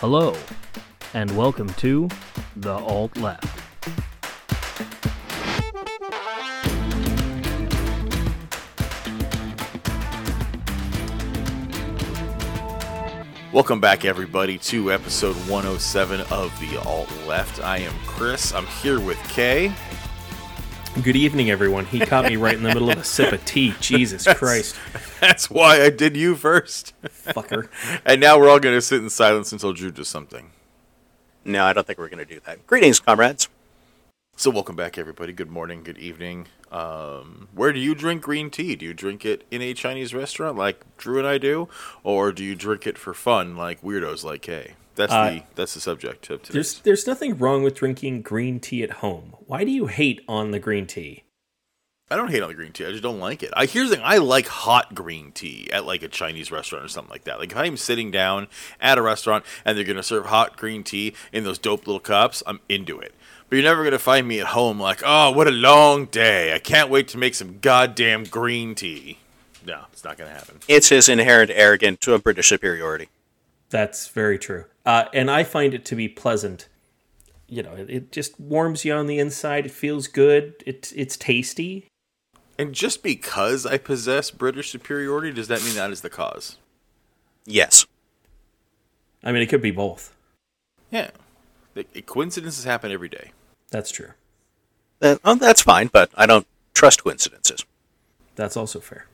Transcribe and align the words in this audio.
Hello, 0.00 0.36
and 1.14 1.34
welcome 1.34 1.70
to 1.70 2.06
The 2.54 2.74
Alt 2.74 3.16
Left. 3.16 3.46
Welcome 13.54 13.80
back, 13.80 14.04
everybody, 14.04 14.58
to 14.58 14.92
episode 14.92 15.34
107 15.48 16.20
of 16.30 16.52
The 16.60 16.76
Alt 16.84 17.10
Left. 17.26 17.64
I 17.64 17.78
am 17.78 17.94
Chris. 18.04 18.52
I'm 18.52 18.66
here 18.66 19.00
with 19.00 19.16
Kay. 19.30 19.72
Good 21.02 21.16
evening, 21.16 21.50
everyone. 21.50 21.86
He 21.86 22.00
caught 22.00 22.26
me 22.26 22.36
right 22.36 22.54
in 22.54 22.62
the 22.62 22.68
middle 22.68 22.90
of 22.90 22.98
a 22.98 23.04
sip 23.04 23.32
of 23.32 23.42
tea. 23.46 23.74
Jesus 23.80 24.26
Christ. 24.34 24.76
That's 25.20 25.48
why 25.48 25.82
I 25.82 25.88
did 25.88 26.18
you 26.18 26.34
first. 26.34 26.92
Fucker. 27.26 27.68
And 28.04 28.20
now 28.20 28.38
we're 28.38 28.48
all 28.48 28.60
going 28.60 28.74
to 28.76 28.80
sit 28.82 29.02
in 29.02 29.10
silence 29.10 29.52
until 29.52 29.72
Drew 29.72 29.90
does 29.90 30.08
something. 30.08 30.50
No, 31.44 31.64
I 31.64 31.72
don't 31.72 31.86
think 31.86 31.98
we're 31.98 32.08
going 32.08 32.24
to 32.26 32.34
do 32.34 32.40
that. 32.46 32.66
Greetings, 32.66 33.00
comrades. 33.00 33.48
So, 34.36 34.50
welcome 34.50 34.76
back, 34.76 34.98
everybody. 34.98 35.32
Good 35.32 35.50
morning, 35.50 35.82
good 35.82 35.96
evening. 35.96 36.48
Um, 36.70 37.48
where 37.54 37.72
do 37.72 37.78
you 37.78 37.94
drink 37.94 38.22
green 38.22 38.50
tea? 38.50 38.76
Do 38.76 38.84
you 38.84 38.92
drink 38.92 39.24
it 39.24 39.46
in 39.50 39.62
a 39.62 39.72
Chinese 39.72 40.12
restaurant 40.12 40.58
like 40.58 40.84
Drew 40.98 41.18
and 41.18 41.26
I 41.26 41.38
do, 41.38 41.68
or 42.02 42.32
do 42.32 42.44
you 42.44 42.54
drink 42.54 42.86
it 42.86 42.98
for 42.98 43.14
fun 43.14 43.56
like 43.56 43.80
weirdos 43.82 44.24
like 44.24 44.42
Kay? 44.42 44.74
That's 44.96 45.12
Uh, 45.12 45.30
the 45.30 45.42
that's 45.54 45.74
the 45.74 45.80
subject 45.80 46.28
of 46.30 46.42
There's 46.42 46.80
there's 46.80 47.06
nothing 47.06 47.36
wrong 47.38 47.62
with 47.62 47.74
drinking 47.76 48.22
green 48.22 48.60
tea 48.60 48.82
at 48.82 48.90
home. 49.04 49.36
Why 49.46 49.62
do 49.64 49.70
you 49.70 49.86
hate 49.86 50.22
on 50.26 50.50
the 50.50 50.58
green 50.58 50.86
tea? 50.86 51.22
I 52.08 52.14
don't 52.14 52.30
hate 52.30 52.40
on 52.40 52.48
the 52.48 52.54
green 52.54 52.70
tea. 52.70 52.86
I 52.86 52.92
just 52.92 53.02
don't 53.02 53.18
like 53.18 53.42
it. 53.42 53.52
I 53.56 53.66
here's 53.66 53.90
the 53.90 53.96
thing. 53.96 54.04
I 54.04 54.18
like 54.18 54.46
hot 54.46 54.94
green 54.94 55.32
tea 55.32 55.68
at 55.72 55.84
like 55.86 56.04
a 56.04 56.08
Chinese 56.08 56.52
restaurant 56.52 56.84
or 56.84 56.88
something 56.88 57.10
like 57.10 57.24
that. 57.24 57.40
Like 57.40 57.50
if 57.50 57.58
I'm 57.58 57.76
sitting 57.76 58.12
down 58.12 58.46
at 58.80 58.96
a 58.96 59.02
restaurant 59.02 59.44
and 59.64 59.76
they're 59.76 59.84
gonna 59.84 60.04
serve 60.04 60.26
hot 60.26 60.56
green 60.56 60.84
tea 60.84 61.14
in 61.32 61.42
those 61.42 61.58
dope 61.58 61.84
little 61.84 61.98
cups, 61.98 62.44
I'm 62.46 62.60
into 62.68 63.00
it. 63.00 63.12
But 63.48 63.56
you're 63.56 63.64
never 63.64 63.82
gonna 63.82 63.98
find 63.98 64.28
me 64.28 64.38
at 64.38 64.48
home 64.48 64.78
like, 64.78 65.02
oh, 65.04 65.32
what 65.32 65.48
a 65.48 65.50
long 65.50 66.04
day. 66.04 66.54
I 66.54 66.60
can't 66.60 66.90
wait 66.90 67.08
to 67.08 67.18
make 67.18 67.34
some 67.34 67.58
goddamn 67.58 68.22
green 68.22 68.76
tea. 68.76 69.18
No, 69.66 69.86
it's 69.92 70.04
not 70.04 70.16
gonna 70.16 70.30
happen. 70.30 70.60
It's 70.68 70.90
his 70.90 71.08
inherent 71.08 71.50
arrogance 71.52 71.98
to 72.02 72.14
a 72.14 72.20
British 72.20 72.48
superiority. 72.48 73.08
That's 73.70 74.06
very 74.06 74.38
true. 74.38 74.66
Uh, 74.84 75.06
and 75.12 75.28
I 75.28 75.42
find 75.42 75.74
it 75.74 75.84
to 75.86 75.96
be 75.96 76.08
pleasant. 76.08 76.68
You 77.48 77.64
know, 77.64 77.74
it, 77.74 77.90
it 77.90 78.12
just 78.12 78.38
warms 78.38 78.84
you 78.84 78.92
on 78.94 79.08
the 79.08 79.18
inside. 79.18 79.66
It 79.66 79.72
feels 79.72 80.06
good. 80.06 80.54
It, 80.64 80.92
it's 80.94 81.16
tasty. 81.16 81.88
And 82.58 82.72
just 82.72 83.02
because 83.02 83.66
I 83.66 83.78
possess 83.78 84.30
British 84.30 84.70
superiority, 84.70 85.32
does 85.32 85.48
that 85.48 85.62
mean 85.62 85.74
that 85.74 85.90
is 85.90 86.00
the 86.00 86.10
cause? 86.10 86.56
Yes. 87.44 87.86
I 89.22 89.32
mean, 89.32 89.42
it 89.42 89.46
could 89.46 89.62
be 89.62 89.70
both. 89.70 90.14
Yeah. 90.90 91.10
The, 91.74 91.84
coincidences 92.02 92.64
happen 92.64 92.90
every 92.90 93.08
day. 93.08 93.32
That's 93.70 93.90
true. 93.90 94.12
That, 95.00 95.20
oh, 95.24 95.34
that's 95.34 95.60
fine, 95.60 95.88
but 95.92 96.10
I 96.14 96.24
don't 96.24 96.46
trust 96.72 97.04
coincidences. 97.04 97.64
That's 98.34 98.56
also 98.56 98.80
fair. 98.80 99.06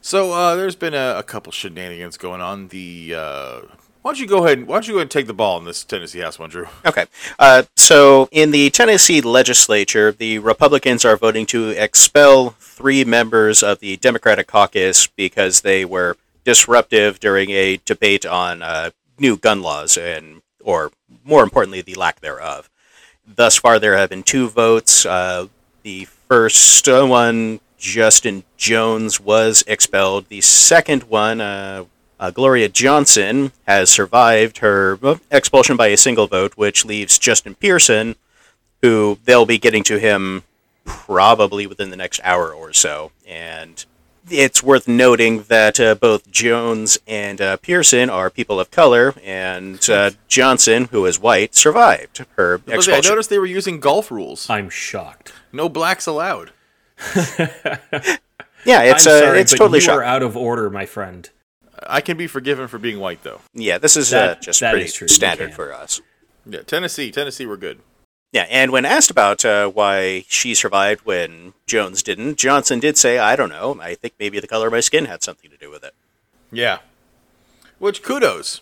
So 0.00 0.32
uh, 0.32 0.56
there's 0.56 0.74
been 0.74 0.94
a, 0.94 1.14
a 1.18 1.22
couple 1.22 1.52
shenanigans 1.52 2.16
going 2.16 2.40
on. 2.40 2.68
The 2.68 3.14
uh, 3.16 3.60
why 4.02 4.10
don't 4.10 4.20
you 4.20 4.26
go 4.26 4.44
ahead? 4.44 4.58
and 4.58 4.66
Why 4.66 4.76
don't 4.76 4.88
you 4.88 4.94
go 4.94 4.98
ahead 4.98 5.04
and 5.04 5.10
take 5.10 5.26
the 5.28 5.34
ball 5.34 5.58
in 5.58 5.64
this 5.64 5.84
Tennessee 5.84 6.18
House 6.20 6.38
one, 6.38 6.50
Drew? 6.50 6.66
Okay. 6.84 7.06
Uh, 7.38 7.62
so, 7.76 8.28
in 8.32 8.50
the 8.50 8.68
Tennessee 8.70 9.20
legislature, 9.20 10.10
the 10.10 10.40
Republicans 10.40 11.04
are 11.04 11.16
voting 11.16 11.46
to 11.46 11.70
expel 11.70 12.50
three 12.58 13.04
members 13.04 13.62
of 13.62 13.78
the 13.78 13.96
Democratic 13.98 14.48
caucus 14.48 15.06
because 15.06 15.60
they 15.60 15.84
were 15.84 16.16
disruptive 16.44 17.20
during 17.20 17.50
a 17.50 17.78
debate 17.84 18.26
on 18.26 18.62
uh, 18.62 18.90
new 19.18 19.36
gun 19.36 19.62
laws 19.62 19.96
and, 19.96 20.42
or 20.64 20.90
more 21.24 21.44
importantly, 21.44 21.80
the 21.80 21.94
lack 21.94 22.20
thereof. 22.20 22.68
Thus 23.24 23.56
far, 23.58 23.78
there 23.78 23.96
have 23.96 24.10
been 24.10 24.24
two 24.24 24.48
votes. 24.48 25.06
Uh, 25.06 25.46
the 25.84 26.06
first 26.28 26.88
one, 26.88 27.60
Justin 27.78 28.42
Jones, 28.56 29.20
was 29.20 29.62
expelled. 29.68 30.28
The 30.28 30.40
second 30.40 31.04
one, 31.04 31.40
uh, 32.22 32.30
Gloria 32.30 32.68
Johnson, 32.68 33.50
has 33.66 33.90
survived 33.90 34.58
her 34.58 34.96
expulsion 35.32 35.76
by 35.76 35.88
a 35.88 35.96
single 35.96 36.28
vote, 36.28 36.52
which 36.56 36.84
leaves 36.84 37.18
Justin 37.18 37.56
Pearson, 37.56 38.14
who 38.80 39.18
they'll 39.24 39.44
be 39.44 39.58
getting 39.58 39.82
to 39.82 39.98
him 39.98 40.44
probably 40.84 41.66
within 41.66 41.90
the 41.90 41.96
next 41.96 42.20
hour 42.22 42.54
or 42.54 42.72
so. 42.72 43.10
And 43.26 43.84
it's 44.30 44.62
worth 44.62 44.86
noting 44.86 45.42
that 45.48 45.80
uh, 45.80 45.96
both 45.96 46.30
Jones 46.30 46.96
and 47.08 47.40
uh, 47.40 47.56
Pearson 47.56 48.08
are 48.08 48.30
people 48.30 48.60
of 48.60 48.70
color, 48.70 49.14
and 49.24 49.84
uh, 49.90 50.12
Johnson, 50.28 50.84
who 50.92 51.04
is 51.06 51.18
white, 51.18 51.56
survived 51.56 52.24
her 52.36 52.60
I, 52.70 52.76
was- 52.76 52.88
I 52.88 53.00
noticed 53.00 53.30
they 53.30 53.38
were 53.40 53.46
using 53.46 53.80
golf 53.80 54.12
rules. 54.12 54.48
I'm 54.48 54.70
shocked. 54.70 55.32
No 55.52 55.68
blacks 55.68 56.06
allowed. 56.06 56.52
Yeah, 58.64 58.82
it's 58.82 59.08
I'm 59.08 59.12
uh, 59.12 59.18
sorry, 59.18 59.40
it's 59.40 59.52
but 59.52 59.58
totally 59.58 59.80
you 59.80 59.90
are 59.90 60.04
out 60.04 60.22
of 60.22 60.36
order, 60.36 60.70
my 60.70 60.86
friend. 60.86 61.28
I 61.86 62.00
can 62.00 62.16
be 62.16 62.26
forgiven 62.26 62.68
for 62.68 62.78
being 62.78 62.98
white, 63.00 63.22
though. 63.22 63.40
Yeah, 63.54 63.78
this 63.78 63.96
is 63.96 64.10
That- 64.10 64.38
uh, 64.38 64.40
just 64.40 64.60
that 64.60 64.70
pretty 64.72 64.86
is 64.86 64.94
true. 64.94 65.04
You 65.06 65.08
standard 65.14 65.48
can. 65.48 65.56
for 65.56 65.72
us. 65.72 66.00
Yeah, 66.46 66.62
Tennessee, 66.62 67.10
Tennessee, 67.12 67.46
we're 67.46 67.56
good. 67.56 67.78
Yeah, 68.32 68.46
and 68.48 68.70
when 68.72 68.84
asked 68.86 69.10
about 69.10 69.44
uh, 69.44 69.68
why 69.68 70.24
she 70.28 70.54
survived 70.54 71.04
when 71.04 71.52
Jones 71.66 72.02
didn't, 72.02 72.38
Johnson 72.38 72.80
did 72.80 72.96
say, 72.96 73.18
"I 73.18 73.36
don't 73.36 73.50
know. 73.50 73.78
I 73.80 73.94
think 73.94 74.14
maybe 74.18 74.40
the 74.40 74.46
color 74.48 74.68
of 74.68 74.72
my 74.72 74.80
skin 74.80 75.04
had 75.04 75.22
something 75.22 75.50
to 75.50 75.56
do 75.58 75.70
with 75.70 75.84
it." 75.84 75.94
Yeah. 76.50 76.78
Which 77.78 78.02
kudos. 78.02 78.60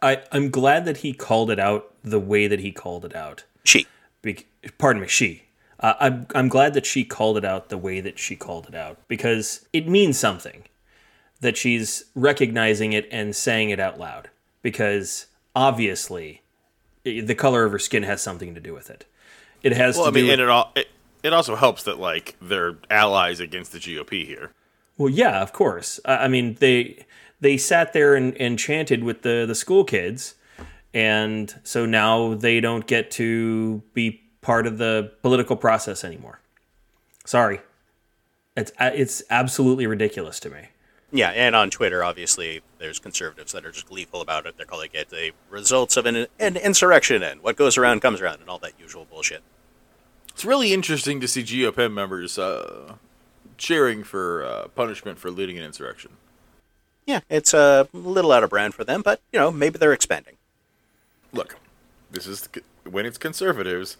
I, 0.00 0.22
I'm 0.32 0.50
glad 0.50 0.84
that 0.86 0.98
he 0.98 1.12
called 1.12 1.50
it 1.50 1.58
out 1.58 1.92
the 2.04 2.20
way 2.20 2.46
that 2.46 2.60
he 2.60 2.72
called 2.72 3.04
it 3.04 3.14
out. 3.14 3.44
She. 3.64 3.86
Be- 4.22 4.46
pardon 4.78 5.02
me, 5.02 5.08
she. 5.08 5.42
Uh, 5.80 5.94
I'm, 6.00 6.26
I'm 6.34 6.48
glad 6.48 6.74
that 6.74 6.86
she 6.86 7.04
called 7.04 7.36
it 7.36 7.44
out 7.44 7.68
the 7.68 7.78
way 7.78 8.00
that 8.00 8.18
she 8.18 8.34
called 8.36 8.66
it 8.68 8.74
out 8.74 8.98
because 9.08 9.66
it 9.72 9.86
means 9.88 10.18
something 10.18 10.64
that 11.40 11.56
she's 11.56 12.04
recognizing 12.14 12.92
it 12.92 13.08
and 13.10 13.34
saying 13.34 13.70
it 13.70 13.78
out 13.80 13.98
loud 13.98 14.28
because 14.62 15.26
obviously 15.54 16.42
the 17.04 17.34
color 17.34 17.64
of 17.64 17.72
her 17.72 17.78
skin 17.78 18.02
has 18.02 18.20
something 18.22 18.54
to 18.54 18.60
do 18.60 18.72
with 18.74 18.90
it. 18.90 19.04
It 19.62 19.72
has 19.72 19.96
Well, 19.96 20.06
to 20.06 20.10
I 20.10 20.14
mean, 20.14 20.26
do 20.26 20.30
and 20.32 20.40
with, 20.40 20.48
it 20.48 20.50
all 20.50 20.72
it, 20.74 20.88
it 21.22 21.32
also 21.32 21.56
helps 21.56 21.82
that 21.84 21.98
like 21.98 22.36
they're 22.40 22.76
allies 22.90 23.40
against 23.40 23.72
the 23.72 23.78
GOP 23.78 24.26
here. 24.26 24.52
well, 24.96 25.08
yeah, 25.08 25.40
of 25.42 25.52
course. 25.52 26.00
I, 26.04 26.16
I 26.24 26.28
mean, 26.28 26.56
they 26.60 27.04
they 27.40 27.56
sat 27.56 27.92
there 27.92 28.14
and, 28.14 28.36
and 28.36 28.58
chanted 28.58 29.04
with 29.04 29.22
the 29.22 29.44
the 29.46 29.54
school 29.54 29.84
kids, 29.84 30.34
and 30.92 31.54
so 31.64 31.86
now 31.86 32.34
they 32.34 32.60
don't 32.60 32.86
get 32.86 33.10
to 33.12 33.82
be 33.94 34.22
part 34.40 34.66
of 34.66 34.78
the 34.78 35.12
political 35.22 35.56
process 35.56 36.04
anymore. 36.04 36.40
Sorry, 37.24 37.60
it's 38.56 38.72
it's 38.80 39.22
absolutely 39.30 39.86
ridiculous 39.86 40.40
to 40.40 40.50
me. 40.50 40.68
Yeah, 41.10 41.30
and 41.30 41.56
on 41.56 41.70
Twitter, 41.70 42.04
obviously, 42.04 42.60
there's 42.78 42.98
conservatives 42.98 43.52
that 43.52 43.64
are 43.64 43.72
just 43.72 43.86
gleeful 43.86 44.20
about 44.20 44.44
it. 44.44 44.56
They're 44.56 44.66
calling 44.66 44.90
it 44.92 45.08
the 45.08 45.32
results 45.48 45.96
of 45.96 46.04
an, 46.04 46.26
an 46.38 46.56
insurrection, 46.56 47.22
and 47.22 47.42
what 47.42 47.56
goes 47.56 47.78
around 47.78 48.00
comes 48.00 48.20
around, 48.20 48.40
and 48.40 48.50
all 48.50 48.58
that 48.58 48.72
usual 48.78 49.06
bullshit. 49.06 49.42
It's 50.28 50.44
really 50.44 50.74
interesting 50.74 51.18
to 51.20 51.28
see 51.28 51.42
GOP 51.42 51.90
members 51.92 52.38
uh, 52.38 52.94
cheering 53.56 54.04
for 54.04 54.44
uh, 54.44 54.68
punishment 54.68 55.18
for 55.18 55.30
leading 55.30 55.56
an 55.58 55.64
insurrection. 55.64 56.12
Yeah, 57.06 57.20
it's 57.30 57.54
a 57.54 57.88
little 57.94 58.30
out 58.30 58.44
of 58.44 58.50
brand 58.50 58.74
for 58.74 58.84
them, 58.84 59.00
but 59.00 59.22
you 59.32 59.38
know, 59.38 59.50
maybe 59.50 59.78
they're 59.78 59.94
expanding. 59.94 60.34
Look, 61.32 61.56
this 62.10 62.26
is 62.26 62.48
when 62.84 63.06
it's 63.06 63.18
conservatives. 63.18 63.96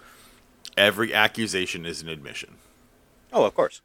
Every 0.76 1.14
accusation 1.14 1.86
is 1.86 2.02
an 2.02 2.08
admission. 2.08 2.56
Oh, 3.32 3.44
of 3.44 3.54
course. 3.54 3.80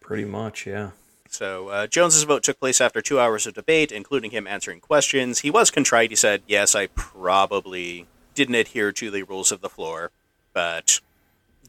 Pretty 0.00 0.26
much, 0.26 0.66
yeah. 0.66 0.90
So 1.28 1.68
uh, 1.68 1.86
Jones's 1.86 2.24
vote 2.24 2.42
took 2.42 2.58
place 2.58 2.80
after 2.80 3.00
two 3.00 3.20
hours 3.20 3.46
of 3.46 3.54
debate, 3.54 3.92
including 3.92 4.30
him 4.30 4.46
answering 4.46 4.80
questions. 4.80 5.40
He 5.40 5.50
was 5.50 5.70
contrite. 5.70 6.10
He 6.10 6.16
said, 6.16 6.42
"Yes, 6.46 6.74
I 6.74 6.88
probably 6.88 8.06
didn't 8.34 8.54
adhere 8.54 8.92
to 8.92 9.10
the 9.10 9.22
rules 9.22 9.52
of 9.52 9.60
the 9.60 9.68
floor, 9.68 10.10
but 10.52 11.00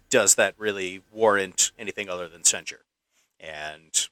does 0.09 0.36
that 0.36 0.56
really 0.57 1.01
warrant 1.12 1.71
anything 1.77 2.09
other 2.09 2.27
than 2.27 2.44
censure?" 2.44 2.81
And 3.39 4.07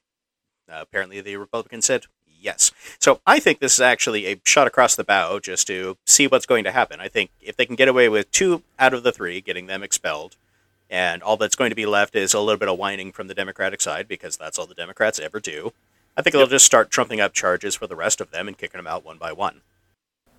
uh, 0.70 0.78
apparently, 0.80 1.20
the 1.20 1.36
Republican 1.36 1.82
said 1.82 2.06
yes. 2.40 2.70
So 3.00 3.20
I 3.26 3.38
think 3.38 3.58
this 3.58 3.74
is 3.74 3.80
actually 3.80 4.26
a 4.26 4.40
shot 4.44 4.66
across 4.66 4.96
the 4.96 5.04
bow, 5.04 5.38
just 5.38 5.66
to 5.68 5.96
see 6.06 6.26
what's 6.26 6.46
going 6.46 6.64
to 6.64 6.72
happen. 6.72 7.00
I 7.00 7.08
think 7.08 7.30
if 7.40 7.56
they 7.56 7.66
can 7.66 7.76
get 7.76 7.88
away 7.88 8.08
with 8.08 8.30
two 8.30 8.62
out 8.78 8.94
of 8.94 9.02
the 9.02 9.12
three, 9.12 9.40
getting 9.40 9.66
them 9.66 9.82
expelled, 9.82 10.36
and 10.90 11.22
all 11.22 11.36
that's 11.36 11.56
going 11.56 11.70
to 11.70 11.76
be 11.76 11.86
left 11.86 12.14
is 12.14 12.34
a 12.34 12.40
little 12.40 12.58
bit 12.58 12.68
of 12.68 12.78
whining 12.78 13.12
from 13.12 13.28
the 13.28 13.34
Democratic 13.34 13.80
side 13.80 14.06
because 14.08 14.36
that's 14.36 14.58
all 14.58 14.66
the 14.66 14.74
Democrats 14.74 15.18
ever 15.18 15.40
do. 15.40 15.72
I 16.16 16.22
think 16.22 16.32
they'll 16.34 16.46
just 16.46 16.64
start 16.64 16.90
trumping 16.90 17.20
up 17.20 17.32
charges 17.32 17.74
for 17.74 17.86
the 17.86 17.96
rest 17.96 18.20
of 18.20 18.30
them 18.30 18.48
and 18.48 18.56
kicking 18.56 18.78
them 18.78 18.86
out 18.86 19.04
one 19.04 19.18
by 19.18 19.32
one. 19.32 19.60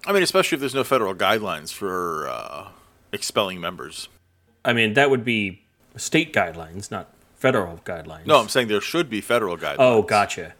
I 0.06 0.14
mean, 0.14 0.24
especially 0.24 0.56
if 0.56 0.60
there's 0.60 0.74
no 0.74 0.84
federal 0.84 1.14
guidelines 1.14 1.74
for 1.74 2.28
uh, 2.30 2.70
expelling 3.12 3.60
members. 3.60 4.10
I 4.64 4.74
mean, 4.74 4.94
that 4.94 5.10
would 5.10 5.24
be 5.24 5.64
state 5.96 6.34
guidelines, 6.34 6.90
not 6.90 7.14
federal 7.36 7.78
guidelines. 7.86 8.26
No, 8.26 8.40
I'm 8.40 8.50
saying 8.50 8.68
there 8.70 8.82
should 8.82 9.10
be 9.10 9.22
federal 9.22 9.58
guidelines. 9.58 9.76
Oh, 9.80 10.02
gotcha. 10.02 10.54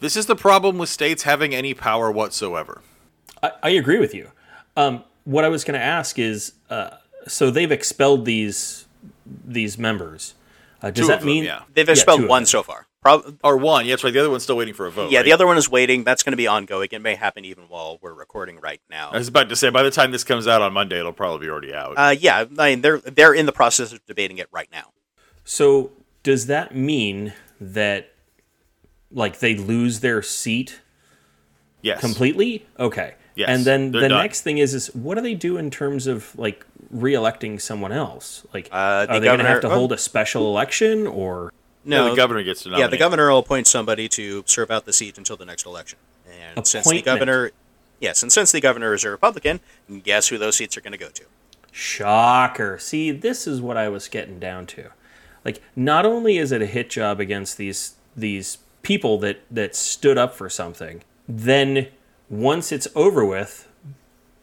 This 0.00 0.16
is 0.16 0.26
the 0.26 0.36
problem 0.36 0.78
with 0.78 0.88
states 0.88 1.22
having 1.22 1.54
any 1.54 1.74
power 1.74 2.10
whatsoever. 2.10 2.82
I, 3.42 3.52
I 3.62 3.68
agree 3.70 3.98
with 3.98 4.14
you. 4.14 4.30
Um, 4.76 5.04
what 5.24 5.44
I 5.44 5.48
was 5.48 5.64
going 5.64 5.78
to 5.78 5.84
ask 5.84 6.18
is, 6.18 6.52
uh, 6.68 6.90
so 7.26 7.50
they've 7.50 7.72
expelled 7.72 8.24
these 8.24 8.85
these 9.44 9.78
members. 9.78 10.34
Uh, 10.82 10.90
does 10.90 11.04
Two 11.04 11.08
that 11.08 11.14
of 11.14 11.20
them, 11.20 11.26
mean 11.28 11.44
yeah. 11.44 11.62
They've 11.74 11.86
Yeah, 11.86 11.92
expelled 11.92 12.20
two 12.22 12.28
one 12.28 12.44
so 12.46 12.62
far. 12.62 12.86
Prob- 13.02 13.38
Or 13.42 13.56
one. 13.56 13.86
Yeah, 13.86 13.92
that's 13.92 14.04
right. 14.04 14.12
The 14.12 14.18
other 14.20 14.30
one's 14.30 14.42
still 14.42 14.56
waiting 14.56 14.74
for 14.74 14.86
a 14.86 14.90
vote. 14.90 15.10
yeah, 15.10 15.18
right? 15.20 15.24
the 15.24 15.32
other 15.32 15.46
one 15.46 15.56
is 15.56 15.70
waiting. 15.70 16.04
That's 16.04 16.22
going 16.22 16.32
to 16.32 16.36
be 16.36 16.46
ongoing. 16.46 16.88
It 16.92 17.00
may 17.00 17.14
happen 17.14 17.44
even 17.44 17.64
while 17.68 17.98
we're 18.02 18.12
recording 18.12 18.58
right 18.60 18.80
now. 18.90 19.10
I 19.12 19.18
was 19.18 19.28
about 19.28 19.48
to 19.48 19.56
say, 19.56 19.70
by 19.70 19.82
the 19.82 19.90
time 19.90 20.10
this 20.10 20.24
comes 20.24 20.46
out 20.46 20.60
on 20.62 20.72
Monday, 20.72 20.98
it'll 20.98 21.12
probably 21.12 21.46
be 21.46 21.50
already 21.50 21.72
out. 21.72 21.94
Uh, 21.96 22.14
yeah, 22.18 22.44
I 22.58 22.70
mean 22.70 22.80
they're 22.82 22.98
they're 22.98 23.32
in 23.34 23.46
the 23.46 23.52
process 23.52 23.92
of 23.92 24.04
debating 24.06 24.38
it 24.38 24.48
right 24.52 24.68
now. 24.72 24.90
So 25.44 25.92
does 26.22 26.46
that 26.46 26.74
mean 26.74 27.32
that 27.60 28.12
like 29.10 29.38
they 29.38 29.54
lose 29.54 30.00
their 30.00 30.20
seat 30.20 30.80
yes. 31.82 32.00
completely? 32.00 32.66
Okay. 32.78 33.14
Yes, 33.36 33.50
and 33.50 33.64
then 33.64 33.92
they're 33.92 34.00
the 34.02 34.08
done. 34.08 34.22
next 34.22 34.40
thing 34.42 34.58
is 34.58 34.74
is 34.74 34.94
what 34.94 35.14
do 35.16 35.20
they 35.20 35.34
do 35.34 35.58
in 35.58 35.70
terms 35.70 36.06
of 36.06 36.36
like 36.38 36.66
re-electing 36.90 37.58
someone 37.58 37.92
else? 37.92 38.44
Like 38.54 38.68
Uh, 38.72 39.06
the 39.06 39.12
are 39.12 39.20
they 39.20 39.26
going 39.26 39.38
to 39.40 39.44
have 39.46 39.60
to 39.62 39.68
well- 39.68 39.78
hold 39.78 39.92
a 39.92 39.98
special 39.98 40.46
election 40.46 41.06
or 41.06 41.52
Yeah, 41.84 41.98
No, 41.98 42.10
the 42.10 42.16
governor 42.16 42.42
gets 42.42 42.62
to 42.64 42.68
nominate. 42.70 42.84
yeah, 42.86 42.90
the 42.90 42.96
governor 42.96 43.30
will 43.30 43.38
appoint 43.38 43.66
somebody 43.68 44.08
to 44.10 44.42
serve 44.46 44.70
out 44.72 44.86
the 44.86 44.92
seat 44.92 45.16
until 45.18 45.36
the 45.36 45.44
next 45.44 45.64
election. 45.66 45.98
And 46.56 46.66
since 46.66 46.88
the 46.88 47.00
governor, 47.02 47.52
yes, 48.00 48.22
and 48.22 48.32
since 48.32 48.50
the 48.50 48.60
governor 48.60 48.92
is 48.94 49.04
a 49.04 49.10
Republican, 49.10 49.60
guess 50.02 50.28
who 50.28 50.36
those 50.38 50.56
seats 50.56 50.76
are 50.76 50.80
going 50.80 50.92
to 50.92 50.98
go 50.98 51.10
to? 51.10 51.22
Shocker. 51.70 52.78
See, 52.78 53.10
this 53.12 53.46
is 53.46 53.60
what 53.60 53.76
I 53.76 53.88
was 53.88 54.08
getting 54.08 54.38
down 54.40 54.66
to. 54.68 54.90
Like, 55.44 55.62
not 55.76 56.04
only 56.04 56.38
is 56.38 56.50
it 56.50 56.60
a 56.60 56.66
hit 56.66 56.90
job 56.90 57.20
against 57.20 57.56
these 57.58 57.94
these 58.16 58.58
people 58.82 59.18
that 59.18 59.40
that 59.50 59.76
stood 59.76 60.18
up 60.18 60.34
for 60.34 60.48
something, 60.50 61.02
then 61.28 61.88
once 62.28 62.72
it's 62.72 62.88
over 62.96 63.24
with, 63.24 63.68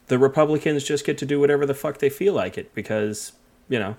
the 0.08 0.18
Republicans 0.18 0.84
just 0.84 1.04
get 1.04 1.18
to 1.18 1.26
do 1.26 1.40
whatever 1.40 1.66
the 1.66 1.74
fuck 1.74 1.98
they 1.98 2.10
feel 2.10 2.34
like 2.34 2.58
it 2.58 2.74
because 2.74 3.32
you 3.68 3.78
know 3.78 3.96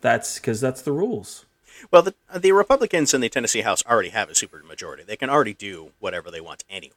that's 0.00 0.38
because 0.38 0.60
that's 0.60 0.82
the 0.82 0.92
rules. 0.92 1.46
Well, 1.90 2.02
the, 2.02 2.14
the 2.34 2.52
Republicans 2.52 3.12
in 3.12 3.20
the 3.20 3.28
Tennessee 3.28 3.62
House 3.62 3.84
already 3.84 4.10
have 4.10 4.30
a 4.30 4.32
supermajority. 4.32 5.04
They 5.06 5.16
can 5.16 5.28
already 5.28 5.54
do 5.54 5.90
whatever 5.98 6.30
they 6.30 6.40
want 6.40 6.64
anyway. 6.70 6.94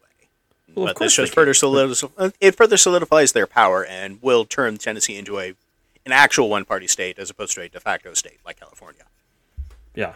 Well, 0.76 0.88
but 0.88 1.00
this 1.00 1.16
just 1.16 1.34
further 1.34 1.54
solidifies, 1.54 2.34
it 2.40 2.56
further 2.56 2.78
solidifies 2.78 3.32
their 3.32 3.48
power 3.48 3.86
and 3.86 4.22
will 4.22 4.46
turn 4.46 4.78
Tennessee 4.78 5.18
into 5.18 5.40
a 5.40 5.56
an 6.06 6.14
actual 6.14 6.50
one 6.50 6.64
party 6.64 6.88
state 6.88 7.20
as 7.20 7.30
opposed 7.30 7.54
to 7.56 7.62
a 7.62 7.70
de 7.70 7.80
facto 7.80 8.14
state 8.14 8.40
like 8.46 8.60
California. 8.60 9.04
Yeah. 9.94 10.16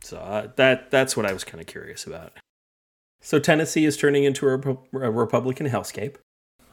So 0.00 0.18
uh, 0.18 0.48
that 0.56 0.90
that's 0.90 1.16
what 1.16 1.26
I 1.26 1.32
was 1.32 1.44
kind 1.44 1.60
of 1.60 1.66
curious 1.66 2.06
about. 2.06 2.32
So 3.20 3.38
Tennessee 3.38 3.84
is 3.84 3.96
turning 3.96 4.24
into 4.24 4.48
a, 4.48 4.58
a 4.98 5.10
Republican 5.10 5.68
hellscape. 5.68 6.16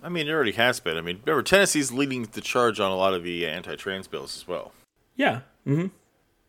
I 0.04 0.10
mean, 0.10 0.28
it 0.28 0.32
already 0.32 0.54
has 0.54 0.80
been. 0.80 0.98
I 0.98 1.02
mean, 1.02 1.20
remember, 1.26 1.44
Tennessee's 1.44 1.92
leading 1.92 2.24
the 2.24 2.42
charge 2.42 2.80
on 2.80 2.92
a 2.92 2.96
lot 2.96 3.14
of 3.14 3.24
the 3.24 3.46
anti-trans 3.46 4.08
bills 4.08 4.38
as 4.38 4.48
well. 4.48 4.72
Yeah. 5.16 5.42
hmm 5.66 5.88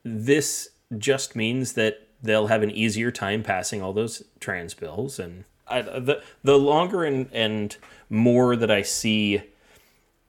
This 0.04 0.70
just 0.96 1.34
means 1.36 1.72
that 1.74 2.06
they'll 2.22 2.48
have 2.48 2.62
an 2.62 2.70
easier 2.70 3.10
time 3.10 3.42
passing 3.42 3.82
all 3.82 3.92
those 3.92 4.22
trans 4.40 4.74
bills, 4.74 5.18
and 5.18 5.44
I, 5.66 5.82
the 5.82 6.22
the 6.42 6.58
longer 6.58 7.04
and 7.04 7.28
and 7.32 7.76
more 8.08 8.56
that 8.56 8.70
I 8.70 8.82
see 8.82 9.42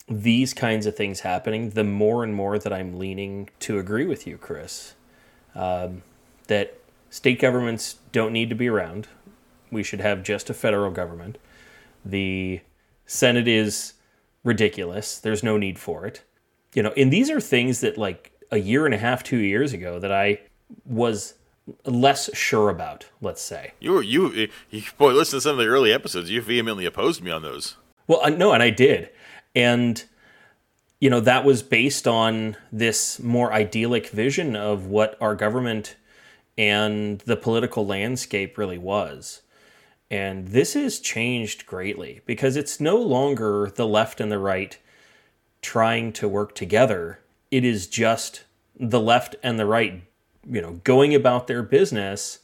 these 0.08 0.54
kinds 0.54 0.86
of 0.86 0.96
things 0.96 1.22
happening, 1.22 1.72
the 1.72 1.84
more 1.84 2.24
and 2.24 2.34
more 2.34 2.60
that 2.60 2.74
I'm 2.74 2.98
leaning 3.00 3.50
to 3.60 3.80
agree 3.80 4.06
with 4.06 4.28
you, 4.28 4.38
Chris. 4.38 4.94
Um, 5.56 6.04
that 6.48 6.78
state 7.10 7.40
governments 7.40 7.98
don't 8.12 8.34
need 8.34 8.50
to 8.50 8.56
be 8.56 8.68
around. 8.68 9.08
We 9.72 9.84
should 9.84 10.02
have 10.02 10.24
just 10.24 10.50
a 10.50 10.54
federal 10.54 10.92
government. 10.92 11.38
The 12.04 12.62
Senate 13.12 13.46
is 13.46 13.96
ridiculous. 14.46 15.20
There's 15.20 15.44
no 15.44 15.58
need 15.58 15.78
for 15.78 16.06
it. 16.06 16.24
You 16.74 16.82
know, 16.82 16.94
and 16.96 17.12
these 17.12 17.30
are 17.30 17.42
things 17.42 17.82
that 17.82 17.98
like 17.98 18.32
a 18.52 18.58
year 18.58 18.86
and 18.86 18.96
a 18.96 18.98
half, 18.98 19.22
two 19.22 19.40
years 19.40 19.74
ago 19.74 20.00
that 20.00 20.14
I 20.14 20.40
was 20.86 21.34
less 21.86 22.34
sure 22.34 22.70
about, 22.70 23.08
let's 23.20 23.42
say. 23.42 23.74
You 23.82 23.92
were 23.92 24.02
you, 24.02 24.48
you 24.70 24.84
boy. 24.98 25.12
Listen 25.12 25.38
to 25.38 25.42
some 25.42 25.52
of 25.52 25.58
the 25.58 25.68
early 25.70 25.92
episodes. 25.92 26.30
You 26.30 26.42
vehemently 26.42 26.86
opposed 26.86 27.22
me 27.22 27.32
on 27.32 27.42
those. 27.42 27.76
Well, 28.08 28.22
uh, 28.24 28.30
no, 28.30 28.54
and 28.54 28.64
I 28.64 28.70
did. 28.70 29.10
And, 29.54 30.02
you 31.02 31.10
know, 31.10 31.20
that 31.20 31.44
was 31.44 31.62
based 31.64 32.08
on 32.08 32.56
this 32.72 33.20
more 33.20 33.52
idyllic 33.52 34.08
vision 34.08 34.56
of 34.56 34.86
what 34.86 35.18
our 35.20 35.36
government 35.36 35.98
and 36.58 37.20
the 37.20 37.36
political 37.36 37.86
landscape 37.86 38.58
really 38.58 38.78
was. 38.78 39.42
And 40.12 40.50
this 40.50 40.74
has 40.74 41.00
changed 41.00 41.66
greatly 41.66 42.20
because 42.26 42.58
it's 42.58 42.82
no 42.82 42.98
longer 42.98 43.72
the 43.74 43.88
left 43.88 44.20
and 44.20 44.30
the 44.30 44.38
right 44.40 44.78
trying 45.62 46.12
to 46.14 46.28
work 46.28 46.54
together. 46.54 47.20
It 47.50 47.64
is 47.64 47.88
just 47.88 48.44
the 48.78 49.00
left 49.00 49.38
and 49.42 49.58
the 49.58 49.66
right, 49.66 50.04
you 50.46 50.62
know, 50.62 50.82
going 50.84 51.16
about 51.16 51.48
their 51.48 51.64
business 51.64 52.40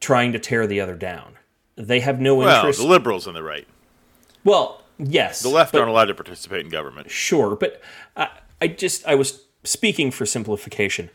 trying 0.00 0.32
to 0.32 0.38
tear 0.40 0.66
the 0.66 0.80
other 0.80 0.96
down. 0.96 1.34
They 1.76 2.00
have 2.00 2.20
no 2.20 2.34
Well, 2.34 2.56
interest. 2.58 2.80
the 2.80 2.86
liberals 2.86 3.28
on 3.28 3.34
the 3.34 3.42
right, 3.42 3.68
well, 4.44 4.82
yes. 4.98 5.42
the 5.42 5.48
left 5.48 5.72
but- 5.72 5.78
aren't 5.78 5.90
allowed 5.90 6.06
to 6.06 6.14
participate 6.14 6.64
in 6.64 6.70
government. 6.70 7.08
Sure, 7.10 7.54
but 7.54 7.80
I, 8.16 8.30
I 8.60 8.66
just 8.66 9.06
I 9.06 9.14
was 9.14 9.44
speaking 9.62 10.10
for 10.10 10.26
simplification. 10.26 11.08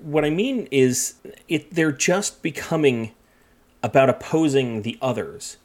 What 0.00 0.24
I 0.24 0.30
mean 0.30 0.68
is, 0.70 1.14
it 1.48 1.74
they're 1.74 1.92
just 1.92 2.42
becoming 2.42 3.12
about 3.84 4.08
opposing 4.08 4.82
the 4.82 4.98
others. 5.00 5.58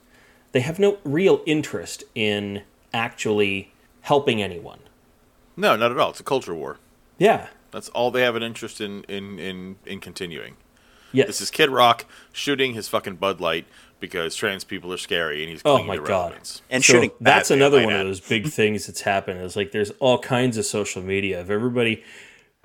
They 0.52 0.60
have 0.60 0.78
no 0.78 0.98
real 1.04 1.42
interest 1.48 2.04
in 2.14 2.62
actually 2.94 3.72
helping 4.02 4.42
anyone. 4.44 4.80
No, 5.56 5.76
not 5.76 5.92
at 5.92 5.98
all. 5.98 6.12
It's 6.12 6.20
a 6.20 6.24
culture 6.24 6.54
war. 6.54 6.78
Yeah. 7.18 7.48
That's 7.72 7.90
all 7.90 8.12
they 8.12 8.22
have 8.24 8.36
an 8.36 8.44
interest 8.44 8.82
in 8.82 9.04
in 9.06 9.40
in, 9.40 9.76
in 9.86 10.00
continuing. 10.00 10.56
Yes. 11.12 11.28
This 11.28 11.42
is 11.42 11.50
Kid 11.52 11.70
Rock 11.70 12.06
shooting 12.32 12.74
his 12.74 12.88
fucking 12.88 13.16
Bud 13.16 13.40
Light 13.42 13.66
because 14.00 14.36
trans 14.36 14.64
people 14.64 14.92
are 14.94 14.98
scary 14.98 15.42
and 15.42 15.50
he's 15.52 15.62
Oh 15.66 15.74
clinging 15.76 15.88
my 15.88 15.96
to 15.96 16.02
God. 16.02 16.08
relevance. 16.26 16.62
And 16.70 16.84
So 16.84 16.94
shooting 16.94 17.12
that's 17.22 17.52
another 17.52 17.84
one 17.84 17.94
add. 17.94 18.02
of 18.02 18.08
those 18.08 18.20
big 18.20 18.48
things 18.60 18.88
that's 18.88 19.02
happened 19.02 19.42
is 19.42 19.56
like 19.56 19.72
there's 19.72 19.92
all 20.00 20.18
kinds 20.20 20.58
of 20.58 20.66
social 20.66 21.02
media 21.02 21.40
of 21.42 21.50
everybody 21.52 22.04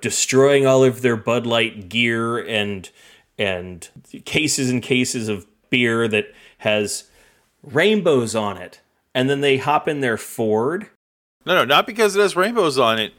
destroying 0.01 0.67
all 0.67 0.85
of 0.85 1.03
their 1.03 1.17
Bud 1.17 1.47
Light 1.47 1.89
gear 1.89 2.39
and 2.39 2.91
and 3.39 3.89
cases 4.25 4.71
and 4.71 4.83
cases 4.83 5.29
of 5.29 5.47
beer 5.71 6.07
that 6.09 6.33
has 6.59 7.05
rainbows 7.63 8.35
on 8.35 8.57
it. 8.57 8.81
And 9.15 9.31
then 9.31 9.41
they 9.41 9.59
hop 9.59 9.87
in 9.89 10.01
their 10.01 10.17
Ford. 10.17 10.89
No, 11.47 11.55
no, 11.55 11.65
not 11.65 11.87
because 11.87 12.17
it 12.17 12.21
has 12.21 12.37
rainbows 12.37 12.79
on 12.79 12.99
it. 12.99 13.13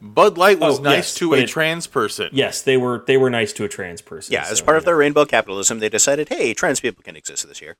Bud 0.00 0.36
Light 0.36 0.60
was 0.60 0.80
Oh, 0.80 0.82
nice 0.82 0.96
yes, 0.96 1.14
to 1.14 1.34
a 1.34 1.38
it- 1.38 1.48
trans 1.48 1.86
person. 1.86 2.28
Yes, 2.32 2.60
they 2.60 2.76
were 2.76 3.02
they 3.06 3.16
were 3.16 3.30
nice 3.30 3.52
to 3.54 3.64
a 3.64 3.68
trans 3.68 4.02
person. 4.02 4.32
Yeah, 4.32 4.46
as 4.48 4.58
so, 4.58 4.64
part 4.64 4.76
of 4.76 4.82
yeah. 4.82 4.86
their 4.86 4.96
rainbow 4.96 5.24
capitalism, 5.24 5.78
they 5.78 5.88
decided, 5.88 6.28
hey, 6.28 6.52
trans 6.52 6.80
people 6.80 7.02
can 7.02 7.16
exist 7.16 7.46
this 7.48 7.62
year. 7.62 7.76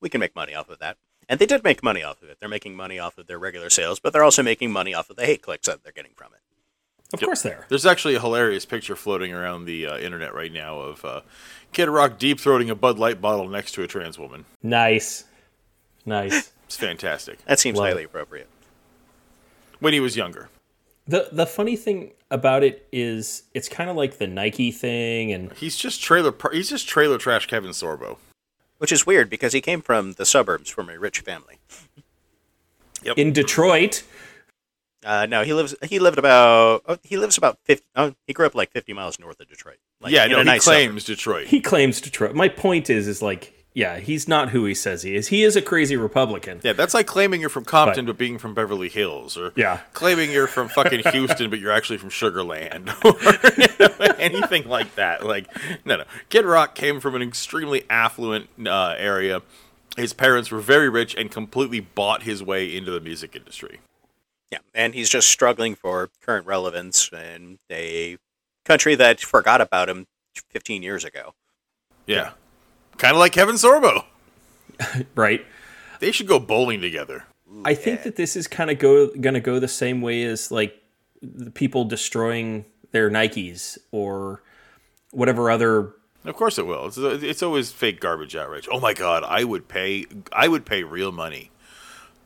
We 0.00 0.08
can 0.10 0.20
make 0.20 0.36
money 0.36 0.54
off 0.54 0.68
of 0.68 0.80
that. 0.80 0.98
And 1.28 1.38
they 1.40 1.46
did 1.46 1.64
make 1.64 1.82
money 1.82 2.02
off 2.02 2.20
of 2.22 2.28
it. 2.28 2.38
They're 2.40 2.48
making 2.48 2.76
money 2.76 2.98
off 2.98 3.16
of 3.16 3.26
their 3.26 3.38
regular 3.38 3.70
sales, 3.70 4.00
but 4.00 4.12
they're 4.12 4.24
also 4.24 4.42
making 4.42 4.70
money 4.70 4.92
off 4.92 5.08
of 5.08 5.16
the 5.16 5.24
hate 5.24 5.40
clicks 5.40 5.66
that 5.66 5.82
they're 5.82 5.92
getting 5.92 6.12
from 6.14 6.32
it. 6.34 6.40
Of 7.12 7.20
course 7.20 7.42
they 7.42 7.50
are. 7.50 7.66
There's 7.68 7.84
actually 7.86 8.14
a 8.14 8.20
hilarious 8.20 8.64
picture 8.64 8.96
floating 8.96 9.32
around 9.34 9.64
the 9.66 9.86
uh, 9.86 9.98
internet 9.98 10.34
right 10.34 10.52
now 10.52 10.78
of 10.80 11.04
uh, 11.04 11.20
Kid 11.72 11.88
Rock 11.88 12.18
deep 12.18 12.38
throating 12.38 12.70
a 12.70 12.74
Bud 12.74 12.98
Light 12.98 13.20
bottle 13.20 13.48
next 13.48 13.72
to 13.72 13.82
a 13.82 13.86
trans 13.86 14.18
woman. 14.18 14.44
Nice. 14.62 15.24
Nice. 16.06 16.50
It's 16.72 16.78
fantastic. 16.78 17.44
That 17.44 17.58
seems 17.58 17.76
Love 17.76 17.88
highly 17.88 18.02
it. 18.04 18.06
appropriate. 18.06 18.48
When 19.80 19.92
he 19.92 20.00
was 20.00 20.16
younger. 20.16 20.48
the 21.06 21.28
the 21.30 21.44
funny 21.44 21.76
thing 21.76 22.12
about 22.30 22.62
it 22.64 22.88
is 22.90 23.42
it's 23.52 23.68
kind 23.68 23.90
of 23.90 23.96
like 23.96 24.16
the 24.16 24.26
Nike 24.26 24.70
thing 24.72 25.32
and 25.32 25.52
He's 25.52 25.76
just 25.76 26.02
trailer. 26.02 26.32
par- 26.32 26.52
He's 26.52 26.70
just 26.70 26.88
trailer 26.88 27.18
trash 27.18 27.46
Kevin 27.46 27.72
Sorbo. 27.72 28.16
Which 28.78 28.90
is 28.90 29.04
weird 29.04 29.28
because 29.28 29.52
he 29.52 29.60
came 29.60 29.82
from 29.82 30.12
the 30.12 30.24
suburbs 30.24 30.70
from 30.70 30.88
a 30.88 30.98
rich 30.98 31.20
family. 31.20 31.58
Yep. 33.02 33.18
in 33.18 33.34
Detroit. 33.34 34.02
Uh, 35.04 35.26
no, 35.26 35.42
he 35.42 35.52
lives. 35.52 35.74
He 35.82 35.98
lived 35.98 36.18
about. 36.18 36.82
Oh, 36.86 36.98
he 37.02 37.16
lives 37.16 37.36
about 37.38 37.58
fifty. 37.64 37.86
Oh, 37.96 38.14
he 38.26 38.32
grew 38.32 38.46
up 38.46 38.54
like 38.54 38.70
fifty 38.70 38.92
miles 38.92 39.18
north 39.18 39.40
of 39.40 39.48
Detroit. 39.48 39.78
Like, 40.00 40.12
yeah, 40.12 40.26
no, 40.26 40.38
he 40.38 40.44
nice 40.44 40.64
claims 40.64 41.04
Detroit. 41.04 41.46
He 41.48 41.60
claims 41.60 42.00
Detroit. 42.00 42.34
My 42.34 42.48
point 42.48 42.88
is 42.90 43.08
is 43.08 43.20
like 43.22 43.52
yeah, 43.74 43.98
he's 44.00 44.28
not 44.28 44.50
who 44.50 44.64
he 44.66 44.74
says 44.74 45.02
he 45.02 45.14
is. 45.14 45.28
He 45.28 45.42
is 45.42 45.56
a 45.56 45.62
crazy 45.62 45.96
Republican. 45.96 46.60
yeah, 46.62 46.74
that's 46.74 46.92
like 46.92 47.06
claiming 47.06 47.40
you're 47.40 47.48
from 47.48 47.64
Compton 47.64 48.04
but, 48.04 48.18
being 48.18 48.36
from 48.36 48.52
Beverly 48.54 48.90
Hills, 48.90 49.36
or 49.38 49.52
Yeah. 49.56 49.80
claiming 49.94 50.30
you're 50.30 50.46
from 50.46 50.68
fucking 50.68 51.00
Houston 51.12 51.48
but 51.48 51.58
you're 51.58 51.72
actually 51.72 51.96
from 51.98 52.10
Sugarland, 52.10 52.88
or 53.04 53.16
you 53.60 53.68
know, 54.08 54.14
anything 54.18 54.68
like 54.68 54.94
that. 54.96 55.24
Like, 55.24 55.46
no, 55.86 55.96
no. 55.96 56.04
Kid 56.28 56.44
Rock 56.44 56.74
came 56.74 57.00
from 57.00 57.14
an 57.14 57.22
extremely 57.22 57.84
affluent 57.88 58.50
uh, 58.66 58.94
area. 58.98 59.40
His 59.96 60.12
parents 60.12 60.50
were 60.50 60.60
very 60.60 60.88
rich 60.90 61.14
and 61.14 61.30
completely 61.30 61.80
bought 61.80 62.24
his 62.24 62.42
way 62.42 62.74
into 62.76 62.90
the 62.90 63.00
music 63.00 63.34
industry. 63.34 63.80
Yeah, 64.52 64.58
and 64.74 64.94
he's 64.94 65.08
just 65.08 65.28
struggling 65.28 65.74
for 65.74 66.10
current 66.20 66.46
relevance 66.46 67.10
in 67.10 67.58
a 67.70 68.18
country 68.66 68.94
that 68.96 69.18
forgot 69.18 69.62
about 69.62 69.88
him 69.88 70.06
15 70.50 70.82
years 70.82 71.06
ago. 71.06 71.32
Yeah, 72.06 72.32
kind 72.98 73.14
of 73.14 73.18
like 73.18 73.32
Kevin 73.32 73.54
Sorbo. 73.54 74.04
right? 75.14 75.44
They 76.00 76.12
should 76.12 76.26
go 76.26 76.38
bowling 76.38 76.82
together. 76.82 77.24
I 77.64 77.74
think 77.74 78.02
that 78.02 78.16
this 78.16 78.36
is 78.36 78.46
kind 78.46 78.70
of 78.70 78.78
go 78.78 79.08
going 79.08 79.34
to 79.34 79.40
go 79.40 79.58
the 79.58 79.68
same 79.68 80.02
way 80.02 80.22
as 80.24 80.50
like 80.50 80.82
the 81.22 81.50
people 81.50 81.84
destroying 81.86 82.66
their 82.90 83.10
Nikes 83.10 83.78
or 83.90 84.42
whatever 85.12 85.50
other. 85.50 85.94
Of 86.26 86.36
course 86.36 86.58
it 86.58 86.66
will. 86.66 86.88
It's, 86.88 86.98
it's 86.98 87.42
always 87.42 87.72
fake 87.72 88.00
garbage 88.00 88.36
outrage. 88.36 88.68
Oh 88.70 88.80
my 88.80 88.92
god, 88.92 89.24
I 89.24 89.44
would 89.44 89.68
pay 89.68 90.04
I 90.30 90.48
would 90.48 90.66
pay 90.66 90.82
real 90.82 91.10
money 91.10 91.51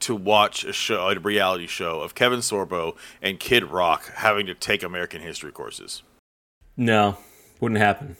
to 0.01 0.15
watch 0.15 0.65
a 0.65 0.73
show, 0.73 1.09
a 1.09 1.19
reality 1.19 1.67
show 1.67 2.01
of 2.01 2.15
Kevin 2.15 2.41
Sorbo 2.41 2.97
and 3.23 3.41
Kid 3.41 3.65
Rock 3.65 4.13
having 4.15 4.47
to 4.47 4.55
take 4.55 4.83
American 4.83 5.21
history 5.23 5.53
courses. 5.53 6.03
No, 6.77 7.19
wouldn't 7.61 7.81
happen. 7.81 8.17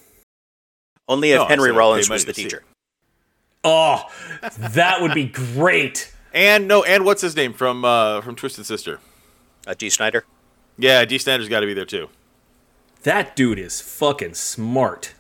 Only 1.09 1.33
if 1.33 1.39
No, 1.41 1.47
Henry 1.47 1.71
said 1.71 1.77
Rollins 1.77 2.11
was 2.11 2.25
the 2.25 2.33
teacher. 2.33 2.65
Oh, 3.63 4.05
that 4.59 5.03
would 5.03 5.15
be 5.15 5.27
great. 5.27 6.13
And 6.33 6.69
no, 6.69 6.83
and 6.85 7.05
what's 7.05 7.23
his 7.23 7.35
name 7.35 7.53
from 7.53 7.85
uh, 7.85 8.21
from 8.21 8.37
Twisted 8.37 8.67
Sister? 8.67 9.01
Uh, 9.67 9.75
Dee 9.75 9.91
Snider. 9.91 10.25
Yeah, 10.79 11.05
Dee 11.05 11.19
Snider's 11.19 11.49
got 11.49 11.61
to 11.61 11.67
be 11.67 11.75
there 11.75 11.85
too. 11.85 12.09
That 13.03 13.37
dude 13.37 13.59
is 13.59 13.81
fucking 13.81 14.35
smart. 14.35 15.15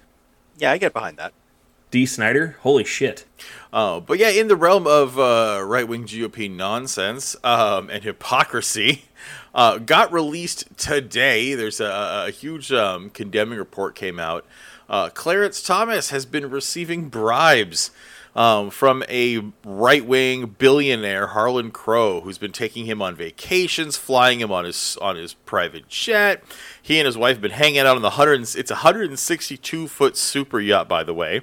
Yeah, 0.58 0.72
I 0.72 0.78
get 0.78 0.92
behind 0.92 1.18
that. 1.18 1.32
Dee 1.90 2.06
Snider, 2.06 2.56
holy 2.60 2.84
shit. 2.84 3.24
Oh, 3.72 4.00
but 4.00 4.18
yeah, 4.18 4.30
in 4.30 4.48
the 4.48 4.56
realm 4.56 4.86
of 4.86 5.18
uh, 5.18 5.62
right 5.64 5.86
wing 5.86 6.04
GOP 6.04 6.50
nonsense 6.50 7.36
um, 7.44 7.90
and 7.90 8.02
hypocrisy, 8.02 9.04
uh, 9.54 9.78
got 9.78 10.12
released 10.12 10.76
today. 10.76 11.54
There's 11.54 11.80
a, 11.80 12.24
a 12.26 12.30
huge 12.30 12.72
um, 12.72 13.10
condemning 13.10 13.58
report 13.58 13.94
came 13.94 14.18
out. 14.18 14.44
Uh, 14.88 15.10
Clarence 15.10 15.62
Thomas 15.62 16.10
has 16.10 16.26
been 16.26 16.50
receiving 16.50 17.08
bribes 17.08 17.90
um, 18.36 18.70
from 18.70 19.02
a 19.08 19.42
right 19.64 20.04
wing 20.04 20.54
billionaire, 20.58 21.28
Harlan 21.28 21.70
Crow, 21.70 22.20
who's 22.20 22.38
been 22.38 22.52
taking 22.52 22.84
him 22.84 23.00
on 23.00 23.16
vacations, 23.16 23.96
flying 23.96 24.40
him 24.40 24.52
on 24.52 24.64
his 24.64 24.98
on 25.00 25.16
his 25.16 25.32
private 25.32 25.88
jet. 25.88 26.44
He 26.80 26.98
and 26.98 27.06
his 27.06 27.16
wife 27.16 27.36
have 27.36 27.42
been 27.42 27.52
hanging 27.52 27.78
out 27.78 27.96
on 27.96 28.02
the 28.02 28.10
hundred. 28.10 28.42
It's 28.42 28.70
a 28.70 28.74
162 28.74 29.88
foot 29.88 30.16
super 30.16 30.60
yacht, 30.60 30.88
by 30.88 31.02
the 31.02 31.14
way. 31.14 31.40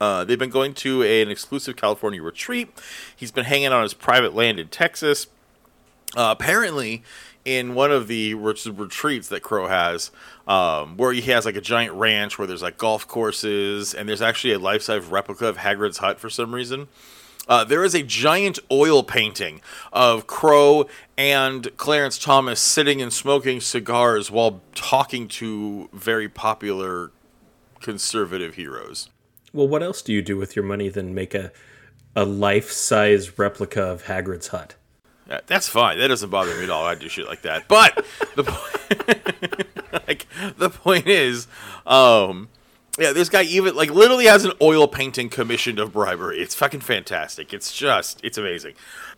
Uh, 0.00 0.24
they've 0.24 0.38
been 0.38 0.50
going 0.50 0.74
to 0.74 1.02
a- 1.02 1.22
an 1.22 1.30
exclusive 1.30 1.76
California 1.76 2.22
retreat. 2.22 2.68
He's 3.14 3.30
been 3.30 3.44
hanging 3.44 3.72
on 3.72 3.82
his 3.82 3.94
private 3.94 4.34
land 4.34 4.58
in 4.60 4.68
Texas. 4.68 5.26
Uh, 6.16 6.34
apparently, 6.38 7.02
in 7.44 7.74
one 7.74 7.90
of 7.90 8.08
the 8.08 8.34
retreats 8.34 9.28
that 9.28 9.42
Crow 9.42 9.68
has, 9.68 10.10
um, 10.46 10.96
where 10.96 11.12
he 11.12 11.22
has 11.22 11.44
like 11.44 11.56
a 11.56 11.60
giant 11.60 11.94
ranch 11.94 12.38
where 12.38 12.46
there's 12.46 12.62
like 12.62 12.78
golf 12.78 13.06
courses, 13.06 13.94
and 13.94 14.08
there's 14.08 14.22
actually 14.22 14.52
a 14.52 14.58
life-size 14.58 15.04
replica 15.06 15.46
of 15.46 15.58
Hagrid's 15.58 15.98
hut 15.98 16.20
for 16.20 16.30
some 16.30 16.54
reason. 16.54 16.88
Uh, 17.48 17.64
there 17.64 17.82
is 17.82 17.94
a 17.94 18.02
giant 18.02 18.58
oil 18.70 19.02
painting 19.02 19.62
of 19.90 20.26
Crow 20.26 20.86
and 21.16 21.74
Clarence 21.78 22.18
Thomas 22.18 22.60
sitting 22.60 23.00
and 23.00 23.10
smoking 23.10 23.60
cigars 23.60 24.30
while 24.30 24.60
talking 24.74 25.28
to 25.28 25.88
very 25.94 26.28
popular 26.28 27.10
conservative 27.80 28.56
heroes. 28.56 29.08
Well, 29.52 29.68
what 29.68 29.82
else 29.82 30.02
do 30.02 30.12
you 30.12 30.22
do 30.22 30.36
with 30.36 30.56
your 30.56 30.64
money 30.64 30.88
than 30.88 31.14
make 31.14 31.34
a 31.34 31.52
a 32.16 32.24
life 32.24 32.72
size 32.72 33.38
replica 33.38 33.82
of 33.82 34.04
Hagrid's 34.04 34.48
hut? 34.48 34.74
Yeah, 35.28 35.40
that's 35.46 35.68
fine. 35.68 35.98
That 35.98 36.08
doesn't 36.08 36.30
bother 36.30 36.56
me 36.56 36.64
at 36.64 36.70
all. 36.70 36.84
I 36.84 36.94
do 36.94 37.08
shit 37.08 37.26
like 37.26 37.42
that. 37.42 37.68
But 37.68 38.04
the 38.34 38.44
point, 38.44 39.68
like 40.08 40.26
the 40.56 40.70
point 40.70 41.06
is, 41.06 41.46
um, 41.86 42.48
yeah, 42.98 43.12
this 43.12 43.28
guy 43.28 43.42
even 43.42 43.76
like 43.76 43.90
literally 43.90 44.24
has 44.26 44.44
an 44.44 44.52
oil 44.62 44.88
painting 44.88 45.28
commissioned 45.28 45.78
of 45.78 45.92
bribery. 45.92 46.40
It's 46.40 46.54
fucking 46.54 46.80
fantastic. 46.80 47.52
It's 47.52 47.72
just, 47.76 48.24
it's 48.24 48.38
amazing. 48.38 48.74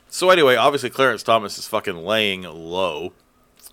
So 0.09 0.31
anyway, 0.31 0.57
obviously 0.57 0.91
Clarence 0.91 1.23
Thomas 1.23 1.59
is 1.59 1.69
fucking 1.69 1.97
laying 1.97 2.43
low. 2.43 3.13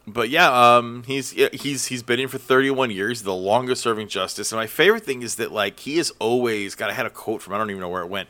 But 0.07 0.29
yeah, 0.29 0.77
um, 0.77 1.03
he's 1.05 1.31
he's 1.31 1.87
he's 1.87 2.01
been 2.01 2.21
in 2.21 2.29
for 2.29 2.37
31 2.37 2.91
years, 2.91 3.23
the 3.23 3.33
longest 3.33 3.81
serving 3.81 4.07
justice. 4.07 4.53
And 4.53 4.57
my 4.59 4.65
favorite 4.65 5.03
thing 5.03 5.21
is 5.21 5.35
that 5.35 5.51
like 5.51 5.81
he 5.81 5.97
is 5.97 6.13
always. 6.19 6.75
God, 6.75 6.89
I 6.89 6.93
had 6.93 7.05
a 7.05 7.09
quote 7.09 7.41
from 7.41 7.53
I 7.53 7.57
don't 7.57 7.69
even 7.69 7.81
know 7.81 7.89
where 7.89 8.03
it 8.03 8.09
went, 8.09 8.29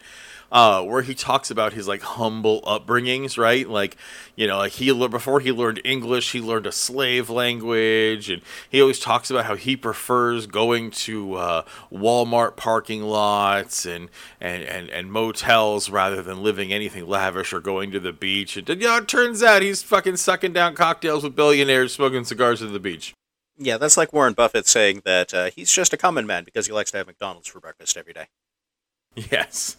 uh, 0.51 0.84
where 0.84 1.01
he 1.01 1.13
talks 1.13 1.51
about 1.51 1.74
his 1.74 1.88
like 1.88 2.01
humble 2.01 2.62
upbringings, 2.62 3.38
right? 3.38 3.68
Like, 3.68 3.98
you 4.36 4.48
know, 4.48 4.58
like 4.58 4.74
he 4.74 4.92
le- 4.92 5.10
before 5.10 5.39
he 5.39 5.51
learned 5.51 5.82
English, 5.84 6.32
he 6.32 6.42
learned 6.42 6.66
a 6.66 6.72
slave 6.72 7.30
language, 7.30 8.30
and 8.30 8.42
he 8.70 8.82
always 8.82 9.00
talks 9.00 9.30
about 9.30 9.46
how 9.46 9.56
he 9.56 9.75
prefers 9.75 10.48
going 10.48 10.92
to 10.92 11.36
uh, 11.36 11.62
Walmart 11.92 12.56
parking 12.56 13.04
lots 13.04 13.86
and, 13.86 14.10
and 14.39 14.63
and 14.63 14.89
and 14.89 15.12
motels 15.12 15.89
rather 15.89 16.22
than 16.22 16.44
living 16.44 16.72
anything 16.72 17.08
lavish 17.08 17.54
or 17.54 17.60
going 17.60 17.92
to 17.92 18.00
the 18.00 18.13
beach. 18.13 18.58
And 18.58 18.68
you 18.70 18.75
know, 18.75 18.98
it 18.98 19.08
turns 19.08 19.44
out 19.44 19.62
he's 19.62 19.84
fucking 19.84 20.18
sucking 20.18 20.54
down 20.54 20.75
cocktails 20.75 21.24
with 21.24 21.36
billionaires, 21.36 21.94
smoking 21.94 22.24
cigars 22.24 22.62
at 22.62 22.72
the 22.72 22.80
beach. 22.80 23.13
Yeah, 23.58 23.77
that's 23.77 23.98
like 23.98 24.13
Warren 24.13 24.34
Buffett 24.34 24.68
saying 24.68 25.01
that 25.04 25.34
uh, 25.34 25.50
he's 25.50 25.72
just 25.72 25.92
a 25.92 25.98
common 25.98 26.27
man 26.27 26.44
because 26.44 26.68
he 26.68 26.74
likes 26.74 26.92
to 26.92 26.98
have 26.98 27.08
McDonald's 27.08 27.48
for 27.48 27.60
breakfast 27.60 27.98
every 27.98 28.13
day, 28.13 28.27
Yes. 29.32 29.77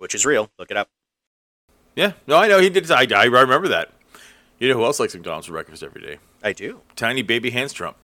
Which 0.00 0.14
is 0.14 0.26
real. 0.26 0.50
Look 0.58 0.70
it 0.70 0.76
up. 0.76 0.88
Yeah. 1.94 2.12
No, 2.26 2.36
I 2.36 2.48
know 2.48 2.58
he 2.60 2.70
did. 2.70 2.90
I, 2.90 3.06
I 3.14 3.24
remember 3.24 3.68
that. 3.68 3.90
You 4.58 4.68
know 4.68 4.74
who 4.74 4.84
else 4.84 4.98
likes 5.00 5.14
McDonald's 5.14 5.46
for 5.46 5.52
breakfast 5.52 5.82
every 5.82 6.00
day? 6.02 6.18
I 6.42 6.52
do. 6.52 6.80
Tiny 6.96 7.22
baby 7.22 7.50
hands 7.50 7.72
Trump. 7.72 7.96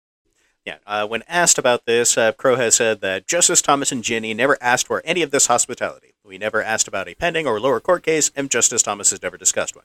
Yeah. 0.65 0.77
Uh, 0.87 1.07
when 1.07 1.23
asked 1.29 1.59
about 1.59 1.85
this, 1.85 2.17
uh, 2.17 2.33
Crow 2.33 2.57
has 2.57 2.77
said 2.77 3.01
that 3.01 3.27
Justice 3.27 3.61
Thomas 3.61 3.93
and 3.93 4.03
Ginny 4.03 4.33
never 4.35 4.57
asked 4.61 4.87
for 4.87 5.03
any 5.05 5.23
of 5.23 5.31
this 5.31 5.47
hospitality. 5.47 6.15
We 6.25 6.39
never 6.39 6.63
asked 6.63 6.89
about 6.89 7.09
a 7.09 7.15
pending 7.15 7.47
or 7.47 7.61
lower 7.61 7.81
court 7.81 8.03
case, 8.03 8.31
and 8.35 8.51
Justice 8.51 8.83
Thomas 8.83 9.11
has 9.11 9.23
never 9.23 9.37
discussed 9.37 9.77
one. 9.77 9.85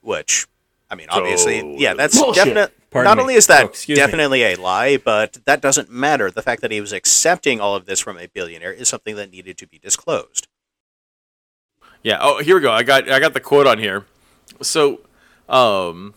Which, 0.00 0.46
I 0.90 0.94
mean, 0.94 1.08
obviously, 1.10 1.76
yeah, 1.78 1.94
that's 1.94 2.18
Bullshit. 2.18 2.44
definite. 2.44 2.72
Pardon 2.90 3.10
Not 3.10 3.16
me. 3.18 3.22
only 3.22 3.34
is 3.34 3.46
that 3.48 3.64
Oh, 3.64 3.68
excuse 3.68 3.96
me. 3.98 4.04
definitely 4.04 4.42
a 4.44 4.54
lie, 4.56 4.96
but 4.96 5.38
that 5.44 5.60
doesn't 5.60 5.90
matter. 5.90 6.30
The 6.30 6.42
fact 6.42 6.62
that 6.62 6.70
he 6.70 6.80
was 6.80 6.92
accepting 6.92 7.60
all 7.60 7.74
of 7.76 7.84
this 7.86 8.00
from 8.00 8.18
a 8.18 8.26
billionaire 8.28 8.72
is 8.72 8.88
something 8.88 9.16
that 9.16 9.30
needed 9.30 9.58
to 9.58 9.66
be 9.66 9.78
disclosed. 9.78 10.46
Yeah. 12.02 12.18
Oh, 12.20 12.42
here 12.42 12.56
we 12.56 12.60
go. 12.60 12.72
I 12.72 12.82
got 12.82 13.10
I 13.10 13.20
got 13.20 13.34
the 13.34 13.40
quote 13.40 13.66
on 13.66 13.78
here. 13.78 14.06
So, 14.60 15.00
um, 15.48 16.14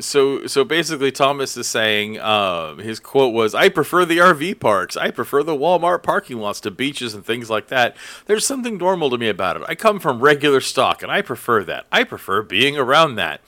so 0.00 0.46
so 0.46 0.64
basically, 0.64 1.10
Thomas 1.10 1.56
is 1.56 1.66
saying 1.66 2.20
um, 2.20 2.78
his 2.78 3.00
quote 3.00 3.34
was, 3.34 3.54
"I 3.54 3.68
prefer 3.68 4.04
the 4.04 4.18
RV 4.18 4.60
parks. 4.60 4.96
I 4.96 5.10
prefer 5.10 5.42
the 5.42 5.56
Walmart 5.56 6.02
parking 6.02 6.38
lots 6.38 6.60
to 6.60 6.70
beaches 6.70 7.14
and 7.14 7.24
things 7.24 7.50
like 7.50 7.68
that. 7.68 7.96
There's 8.26 8.46
something 8.46 8.78
normal 8.78 9.10
to 9.10 9.18
me 9.18 9.28
about 9.28 9.56
it. 9.56 9.62
I 9.68 9.74
come 9.74 9.98
from 9.98 10.20
regular 10.20 10.60
stock, 10.60 11.02
and 11.02 11.10
I 11.10 11.22
prefer 11.22 11.64
that. 11.64 11.86
I 11.90 12.04
prefer 12.04 12.42
being 12.42 12.76
around 12.76 13.16
that." 13.16 13.40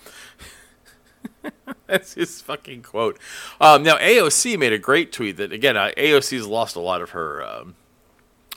That's 1.87 2.15
his 2.15 2.41
fucking 2.41 2.83
quote. 2.83 3.19
Um, 3.61 3.83
now 3.83 3.97
AOC 3.97 4.59
made 4.59 4.73
a 4.73 4.79
great 4.79 5.13
tweet 5.13 5.37
that 5.37 5.53
again 5.53 5.75
AOC's 5.77 6.47
lost 6.47 6.77
a 6.77 6.81
lot 6.81 7.01
of 7.01 7.11
her 7.11 7.45
um, 7.45 7.75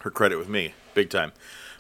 her 0.02 0.12
credit 0.12 0.38
with 0.38 0.50
me, 0.50 0.74
big 0.94 1.10
time. 1.10 1.32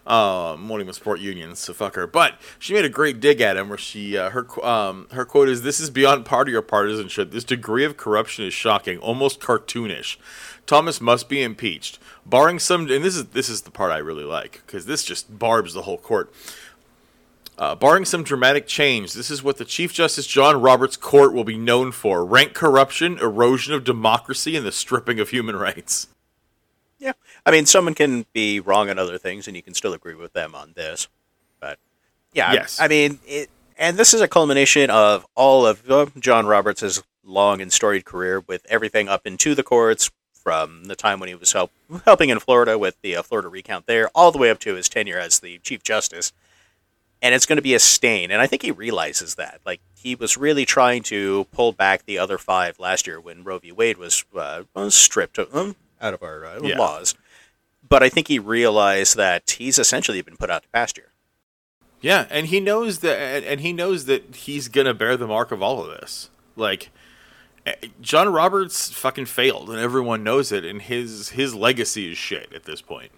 Um, 0.05 0.67
won't 0.67 0.81
even 0.81 0.93
support 0.93 1.19
unions, 1.19 1.59
so 1.59 1.73
fuck 1.73 1.93
her. 1.93 2.07
But 2.07 2.39
she 2.57 2.73
made 2.73 2.85
a 2.85 2.89
great 2.89 3.19
dig 3.19 3.39
at 3.39 3.55
him, 3.55 3.69
where 3.69 3.77
she 3.77 4.17
uh, 4.17 4.31
her 4.31 4.65
um, 4.65 5.07
her 5.11 5.25
quote 5.25 5.47
is, 5.47 5.61
"This 5.61 5.79
is 5.79 5.91
beyond 5.91 6.25
party 6.25 6.53
or 6.55 6.63
partisanship. 6.63 7.29
This 7.31 7.43
degree 7.43 7.85
of 7.85 7.97
corruption 7.97 8.45
is 8.45 8.53
shocking, 8.53 8.97
almost 8.97 9.39
cartoonish. 9.39 10.17
Thomas 10.65 10.99
must 11.01 11.29
be 11.29 11.43
impeached, 11.43 11.99
barring 12.25 12.57
some." 12.57 12.89
And 12.89 13.03
this 13.05 13.15
is 13.15 13.25
this 13.27 13.47
is 13.47 13.61
the 13.61 13.69
part 13.69 13.91
I 13.91 13.97
really 13.97 14.23
like 14.23 14.63
because 14.65 14.87
this 14.87 15.03
just 15.03 15.37
barbs 15.37 15.75
the 15.75 15.83
whole 15.83 15.99
court. 15.99 16.33
Uh, 17.59 17.75
barring 17.75 18.05
some 18.05 18.23
dramatic 18.23 18.65
change, 18.65 19.13
this 19.13 19.29
is 19.29 19.43
what 19.43 19.57
the 19.57 19.65
Chief 19.65 19.93
Justice 19.93 20.25
John 20.25 20.59
Roberts 20.59 20.97
Court 20.97 21.31
will 21.31 21.43
be 21.43 21.57
known 21.57 21.91
for: 21.91 22.25
rank 22.25 22.55
corruption, 22.55 23.19
erosion 23.19 23.75
of 23.75 23.83
democracy, 23.83 24.55
and 24.55 24.65
the 24.65 24.71
stripping 24.71 25.19
of 25.19 25.29
human 25.29 25.55
rights. 25.55 26.07
Yeah. 27.01 27.13
I 27.45 27.51
mean, 27.51 27.65
someone 27.65 27.95
can 27.95 28.25
be 28.31 28.59
wrong 28.59 28.89
on 28.89 28.99
other 28.99 29.17
things, 29.17 29.47
and 29.47 29.57
you 29.57 29.63
can 29.63 29.73
still 29.73 29.93
agree 29.93 30.13
with 30.13 30.33
them 30.33 30.53
on 30.53 30.73
this. 30.75 31.07
But 31.59 31.79
yeah, 32.31 32.53
Yes. 32.53 32.79
I 32.79 32.87
mean, 32.87 33.19
it, 33.25 33.49
and 33.75 33.97
this 33.97 34.13
is 34.13 34.21
a 34.21 34.27
culmination 34.27 34.91
of 34.91 35.25
all 35.35 35.65
of 35.65 35.89
uh, 35.89 36.05
John 36.19 36.45
Roberts' 36.45 37.01
long 37.23 37.59
and 37.59 37.73
storied 37.73 38.05
career 38.05 38.39
with 38.41 38.65
everything 38.69 39.09
up 39.09 39.25
into 39.25 39.55
the 39.55 39.63
courts 39.63 40.11
from 40.33 40.85
the 40.85 40.95
time 40.95 41.19
when 41.19 41.29
he 41.29 41.35
was 41.35 41.53
help, 41.53 41.71
helping 42.05 42.29
in 42.29 42.39
Florida 42.39 42.77
with 42.77 42.95
the 43.01 43.15
uh, 43.15 43.23
Florida 43.23 43.47
recount 43.47 43.87
there, 43.87 44.09
all 44.13 44.31
the 44.31 44.37
way 44.37 44.51
up 44.51 44.59
to 44.59 44.75
his 44.75 44.87
tenure 44.87 45.19
as 45.19 45.39
the 45.39 45.57
Chief 45.59 45.81
Justice. 45.83 46.31
And 47.23 47.33
it's 47.35 47.45
going 47.45 47.57
to 47.57 47.63
be 47.63 47.75
a 47.75 47.79
stain, 47.79 48.31
and 48.31 48.41
I 48.41 48.47
think 48.47 48.63
he 48.63 48.71
realizes 48.71 49.35
that. 49.35 49.61
Like 49.65 49.81
he 49.95 50.15
was 50.15 50.37
really 50.37 50.65
trying 50.65 51.03
to 51.03 51.45
pull 51.51 51.71
back 51.71 52.05
the 52.05 52.17
other 52.17 52.39
five 52.39 52.79
last 52.79 53.05
year 53.05 53.19
when 53.19 53.43
Roe 53.43 53.59
v. 53.59 53.71
Wade 53.71 53.97
was 53.97 54.25
uh, 54.35 54.63
was 54.75 54.95
stripped 54.95 55.37
um, 55.37 55.75
out 56.01 56.13
of 56.13 56.23
our 56.23 56.45
uh, 56.45 56.59
Yeah. 56.61 56.77
laws. 56.77 57.15
But 57.87 58.03
I 58.03 58.09
think 58.09 58.27
he 58.27 58.39
realized 58.39 59.15
that 59.17 59.51
he's 59.51 59.77
essentially 59.77 60.21
been 60.21 60.37
put 60.37 60.49
out 60.49 60.63
to 60.63 60.69
pasture. 60.69 61.09
Yeah, 61.99 62.25
and 62.29 62.47
he 62.47 62.59
knows 62.59 62.99
that, 62.99 63.17
and- 63.17 63.45
and 63.45 63.61
he 63.61 63.73
knows 63.73 64.05
that 64.05 64.35
he's 64.35 64.67
gonna 64.67 64.93
bear 64.93 65.17
the 65.17 65.27
mark 65.27 65.51
of 65.51 65.61
all 65.61 65.83
of 65.83 65.91
this. 65.99 66.29
Like, 66.55 66.89
eh, 67.65 67.75
John 68.01 68.29
Roberts 68.29 68.89
fucking 68.91 69.27
failed, 69.27 69.69
and 69.69 69.77
everyone 69.79 70.23
knows 70.23 70.51
it, 70.51 70.65
and 70.65 70.81
his 70.81 71.29
his 71.29 71.53
legacy 71.53 72.11
is 72.11 72.17
shit 72.17 72.51
at 72.53 72.63
this 72.63 72.81
point. 72.81 73.11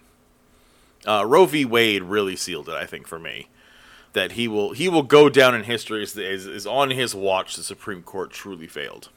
Uh, 1.06 1.24
Roe 1.26 1.46
v. 1.46 1.64
Wade 1.64 2.02
really 2.02 2.36
sealed 2.36 2.68
it, 2.68 2.74
I 2.74 2.86
think, 2.86 3.06
for 3.06 3.18
me. 3.18 3.48
That 4.12 4.32
he 4.32 4.46
will 4.48 4.72
he 4.72 4.88
will 4.88 5.02
go 5.02 5.28
down 5.28 5.54
in 5.54 5.64
history 5.64 6.02
as, 6.02 6.16
as, 6.18 6.46
as 6.46 6.66
on 6.66 6.90
his 6.90 7.14
watch 7.14 7.56
the 7.56 7.62
Supreme 7.62 8.02
Court 8.02 8.30
truly 8.32 8.66
failed. 8.66 9.08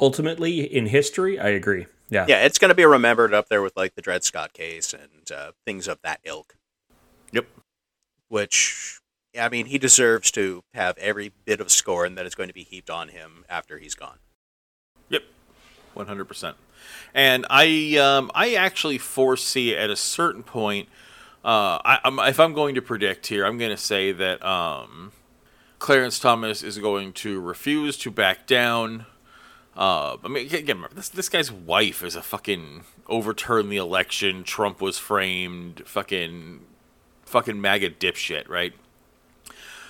Ultimately, 0.00 0.60
in 0.60 0.86
history, 0.86 1.38
I 1.38 1.48
agree. 1.48 1.86
Yeah. 2.10 2.24
Yeah, 2.28 2.44
it's 2.44 2.58
going 2.58 2.70
to 2.70 2.74
be 2.74 2.84
remembered 2.84 3.34
up 3.34 3.48
there 3.48 3.62
with 3.62 3.76
like 3.76 3.94
the 3.94 4.02
Dred 4.02 4.24
Scott 4.24 4.52
case 4.52 4.94
and 4.94 5.30
uh, 5.30 5.52
things 5.66 5.88
of 5.88 6.00
that 6.02 6.20
ilk. 6.24 6.56
Yep. 7.32 7.46
Which, 8.28 9.00
I 9.38 9.48
mean, 9.48 9.66
he 9.66 9.78
deserves 9.78 10.30
to 10.32 10.62
have 10.74 10.96
every 10.98 11.32
bit 11.44 11.60
of 11.60 11.70
scorn 11.70 12.14
that 12.14 12.26
is 12.26 12.34
going 12.34 12.48
to 12.48 12.54
be 12.54 12.62
heaped 12.62 12.90
on 12.90 13.08
him 13.08 13.44
after 13.48 13.78
he's 13.78 13.94
gone. 13.94 14.18
Yep, 15.08 15.22
one 15.94 16.06
hundred 16.06 16.26
percent. 16.26 16.56
And 17.14 17.46
I, 17.48 17.96
um, 17.96 18.30
I 18.34 18.54
actually 18.54 18.98
foresee 18.98 19.74
at 19.74 19.90
a 19.90 19.96
certain 19.96 20.42
point, 20.42 20.88
uh, 21.44 21.80
I, 21.84 22.00
I'm, 22.04 22.18
if 22.18 22.38
I'm 22.38 22.52
going 22.52 22.74
to 22.74 22.82
predict 22.82 23.28
here, 23.28 23.46
I'm 23.46 23.58
going 23.58 23.70
to 23.70 23.76
say 23.76 24.12
that 24.12 24.44
um, 24.44 25.12
Clarence 25.78 26.18
Thomas 26.18 26.62
is 26.62 26.78
going 26.78 27.12
to 27.14 27.40
refuse 27.40 27.96
to 27.98 28.10
back 28.10 28.46
down. 28.46 29.06
Uh, 29.78 30.16
I 30.24 30.28
mean, 30.28 30.46
again, 30.46 30.76
remember, 30.76 30.96
this 30.96 31.08
this 31.08 31.28
guy's 31.28 31.52
wife 31.52 32.02
is 32.02 32.16
a 32.16 32.22
fucking 32.22 32.82
overturned 33.06 33.70
the 33.70 33.76
election. 33.76 34.42
Trump 34.42 34.80
was 34.80 34.98
framed. 34.98 35.82
Fucking, 35.86 36.62
fucking 37.24 37.60
MAGA 37.60 37.90
dipshit, 37.90 38.48
right? 38.48 38.72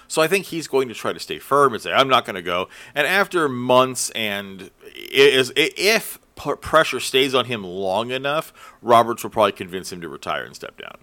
So 0.06 0.20
I 0.20 0.28
think 0.28 0.46
he's 0.46 0.68
going 0.68 0.88
to 0.88 0.94
try 0.94 1.14
to 1.14 1.18
stay 1.18 1.38
firm 1.38 1.72
and 1.72 1.82
say, 1.82 1.90
"I'm 1.90 2.08
not 2.08 2.26
going 2.26 2.36
to 2.36 2.42
go." 2.42 2.68
And 2.94 3.06
after 3.06 3.48
months 3.48 4.10
and 4.10 4.70
is 4.94 5.54
if 5.56 6.18
pressure 6.36 7.00
stays 7.00 7.34
on 7.34 7.46
him 7.46 7.64
long 7.64 8.10
enough, 8.10 8.76
Roberts 8.82 9.22
will 9.22 9.30
probably 9.30 9.52
convince 9.52 9.90
him 9.90 10.02
to 10.02 10.08
retire 10.10 10.44
and 10.44 10.54
step 10.54 10.76
down. 10.76 10.98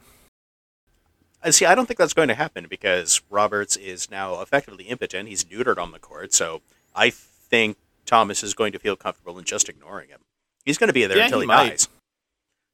I 1.42 1.50
see. 1.50 1.66
I 1.66 1.74
don't 1.74 1.88
think 1.88 1.98
that's 1.98 2.14
going 2.14 2.28
to 2.28 2.36
happen 2.36 2.68
because 2.70 3.20
Roberts 3.32 3.78
is 3.78 4.12
now 4.12 4.42
effectively 4.42 4.84
impotent. 4.84 5.28
He's 5.28 5.44
neutered 5.44 5.80
on 5.80 5.92
the 5.92 6.00
court, 6.00 6.36
so 6.36 6.62
I 6.96 7.10
think 7.10 7.78
Thomas 8.06 8.44
is 8.44 8.54
going 8.54 8.72
to 8.74 8.80
feel 8.80 8.96
comfortable 8.96 9.38
in 9.38 9.46
just 9.46 9.70
ignoring 9.70 10.10
him. 10.10 10.22
He's 10.66 10.78
going 10.78 10.88
to 10.90 10.94
be 10.94 11.06
there 11.06 11.18
Yeah, 11.18 11.26
until 11.26 11.40
he 11.40 11.44
he, 11.44 11.48
might. 11.48 11.70
dies. 11.70 11.88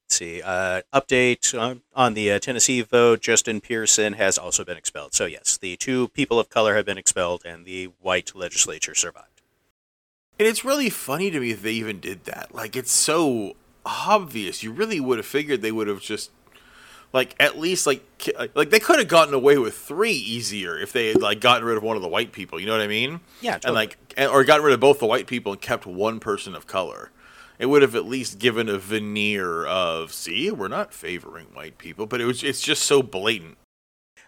Let's 0.05 0.15
see. 0.17 0.41
Uh, 0.41 0.81
update 0.93 1.57
on, 1.59 1.81
on 1.95 2.13
the 2.13 2.31
uh, 2.31 2.39
Tennessee 2.39 2.81
vote: 2.81 3.21
Justin 3.21 3.61
Pearson 3.61 4.13
has 4.13 4.37
also 4.37 4.63
been 4.63 4.77
expelled. 4.77 5.13
So 5.13 5.25
yes, 5.25 5.57
the 5.57 5.75
two 5.77 6.09
people 6.09 6.39
of 6.39 6.49
color 6.49 6.75
have 6.75 6.85
been 6.85 6.97
expelled, 6.97 7.43
and 7.45 7.65
the 7.65 7.85
white 7.99 8.35
legislature 8.35 8.93
survived. 8.95 9.27
And 10.39 10.47
it's 10.47 10.65
really 10.65 10.89
funny 10.89 11.29
to 11.31 11.39
me 11.39 11.53
that 11.53 11.61
they 11.61 11.73
even 11.73 11.99
did 11.99 12.25
that. 12.25 12.53
Like 12.53 12.75
it's 12.75 12.91
so 12.91 13.55
obvious. 13.85 14.63
You 14.63 14.71
really 14.71 14.99
would 14.99 15.17
have 15.17 15.25
figured 15.25 15.61
they 15.61 15.71
would 15.71 15.87
have 15.87 16.01
just 16.01 16.31
like 17.13 17.35
at 17.39 17.59
least 17.59 17.85
like 17.85 18.03
like 18.55 18.69
they 18.69 18.79
could 18.79 18.99
have 18.99 19.07
gotten 19.07 19.33
away 19.33 19.57
with 19.57 19.75
three 19.75 20.13
easier 20.13 20.77
if 20.77 20.93
they 20.93 21.07
had 21.09 21.21
like 21.21 21.41
gotten 21.41 21.65
rid 21.65 21.77
of 21.77 21.83
one 21.83 21.95
of 21.95 22.01
the 22.01 22.07
white 22.07 22.31
people. 22.31 22.59
You 22.59 22.67
know 22.67 22.73
what 22.73 22.81
I 22.81 22.87
mean? 22.87 23.19
Yeah, 23.41 23.59
And 23.63 23.73
like 23.73 23.97
and, 24.17 24.29
or 24.29 24.43
gotten 24.43 24.65
rid 24.65 24.73
of 24.73 24.79
both 24.79 24.99
the 24.99 25.05
white 25.05 25.27
people 25.27 25.51
and 25.51 25.61
kept 25.61 25.85
one 25.85 26.19
person 26.19 26.55
of 26.55 26.67
color. 26.67 27.11
It 27.59 27.67
would 27.67 27.83
have 27.83 27.95
at 27.95 28.05
least 28.05 28.39
given 28.39 28.67
a 28.67 28.79
veneer 28.79 29.65
of 29.65 30.13
see, 30.13 30.49
we're 30.49 30.67
not 30.67 30.93
favoring 30.93 31.47
white 31.53 31.77
people, 31.77 32.07
but 32.07 32.19
it 32.21 32.25
was 32.25 32.43
it's 32.43 32.61
just 32.61 32.83
so 32.83 33.03
blatant. 33.03 33.57